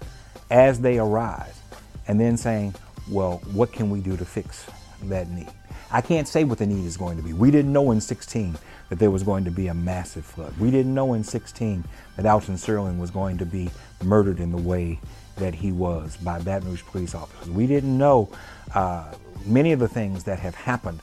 as 0.51 0.81
they 0.81 0.99
arise 0.99 1.61
and 2.09 2.21
then 2.21 2.37
saying, 2.37 2.75
well, 3.11 3.41
what 3.53 3.73
can 3.73 3.91
we 3.91 4.01
do 4.01 4.17
to 4.17 4.25
fix 4.25 4.67
that 5.05 5.29
need? 5.31 5.49
I 5.91 6.01
can't 6.01 6.29
say 6.29 6.45
what 6.45 6.59
the 6.59 6.67
need 6.67 6.85
is 6.85 6.97
going 6.97 7.17
to 7.17 7.23
be. 7.23 7.33
We 7.33 7.51
didn't 7.51 7.73
know 7.73 7.91
in 7.91 8.01
16 8.01 8.57
that 8.91 8.99
there 8.99 9.11
was 9.11 9.23
going 9.23 9.45
to 9.45 9.51
be 9.51 9.69
a 9.69 9.75
massive 9.75 10.25
flood. 10.25 10.53
We 10.59 10.71
didn't 10.71 10.95
know 10.95 11.15
in 11.15 11.25
16 11.25 11.85
that 12.17 12.27
Alton 12.27 12.59
Sterling 12.59 12.99
was 12.99 13.11
going 13.11 13.39
to 13.39 13.47
be 13.47 13.71
murdered 14.05 14.41
in 14.41 14.51
the 14.51 14.59
way 14.59 15.01
that 15.37 15.55
he 15.55 15.73
was 15.73 16.17
by 16.19 16.39
Baton 16.41 16.69
Rouge 16.69 16.83
police 16.83 17.15
officers. 17.15 17.49
We 17.49 17.67
didn't 17.67 17.97
know 17.97 18.29
uh, 18.75 19.15
many 19.47 19.73
of 19.73 19.79
the 19.79 19.89
things 19.89 20.25
that 20.25 20.39
have 20.41 20.55
happened 20.55 21.01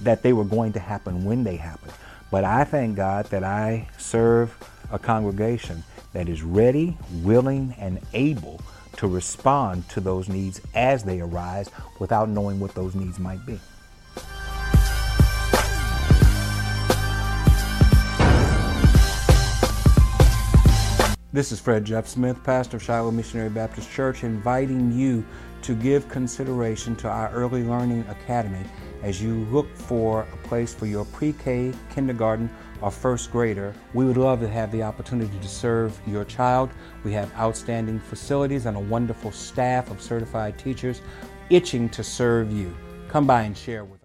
that 0.00 0.22
they 0.22 0.32
were 0.32 0.44
going 0.44 0.72
to 0.74 0.80
happen 0.80 1.24
when 1.24 1.44
they 1.44 1.56
happened. 1.56 1.92
But 2.30 2.44
I 2.44 2.64
thank 2.64 2.96
God 2.96 3.26
that 3.26 3.44
I 3.44 3.88
serve 3.98 4.56
a 4.90 4.98
congregation 4.98 5.84
that 6.12 6.28
is 6.28 6.42
ready, 6.42 6.96
willing, 7.22 7.74
and 7.78 8.00
able 8.12 8.60
to 8.96 9.06
respond 9.06 9.88
to 9.90 10.00
those 10.00 10.28
needs 10.28 10.60
as 10.74 11.04
they 11.04 11.20
arise 11.20 11.70
without 11.98 12.28
knowing 12.28 12.60
what 12.60 12.74
those 12.74 12.94
needs 12.94 13.18
might 13.18 13.44
be. 13.46 13.58
This 21.34 21.50
is 21.50 21.58
Fred 21.58 21.86
Jeff 21.86 22.06
Smith, 22.06 22.44
pastor 22.44 22.76
of 22.76 22.82
Shiloh 22.82 23.10
Missionary 23.10 23.48
Baptist 23.48 23.90
Church, 23.90 24.22
inviting 24.22 24.92
you 24.92 25.24
to 25.62 25.74
give 25.74 26.06
consideration 26.10 26.94
to 26.96 27.08
our 27.08 27.30
Early 27.30 27.62
Learning 27.62 28.04
Academy 28.10 28.66
as 29.02 29.22
you 29.22 29.46
look 29.46 29.74
for 29.74 30.26
a 30.30 30.36
place 30.46 30.74
for 30.74 30.84
your 30.84 31.06
pre 31.06 31.32
K, 31.32 31.72
kindergarten, 31.94 32.50
or 32.82 32.90
first 32.90 33.32
grader. 33.32 33.72
We 33.94 34.04
would 34.04 34.18
love 34.18 34.40
to 34.40 34.48
have 34.48 34.70
the 34.72 34.82
opportunity 34.82 35.38
to 35.38 35.48
serve 35.48 35.98
your 36.06 36.26
child. 36.26 36.68
We 37.02 37.12
have 37.14 37.34
outstanding 37.36 37.98
facilities 37.98 38.66
and 38.66 38.76
a 38.76 38.80
wonderful 38.80 39.32
staff 39.32 39.90
of 39.90 40.02
certified 40.02 40.58
teachers 40.58 41.00
itching 41.48 41.88
to 41.90 42.04
serve 42.04 42.52
you. 42.52 42.76
Come 43.08 43.26
by 43.26 43.44
and 43.44 43.56
share 43.56 43.86
with 43.86 44.01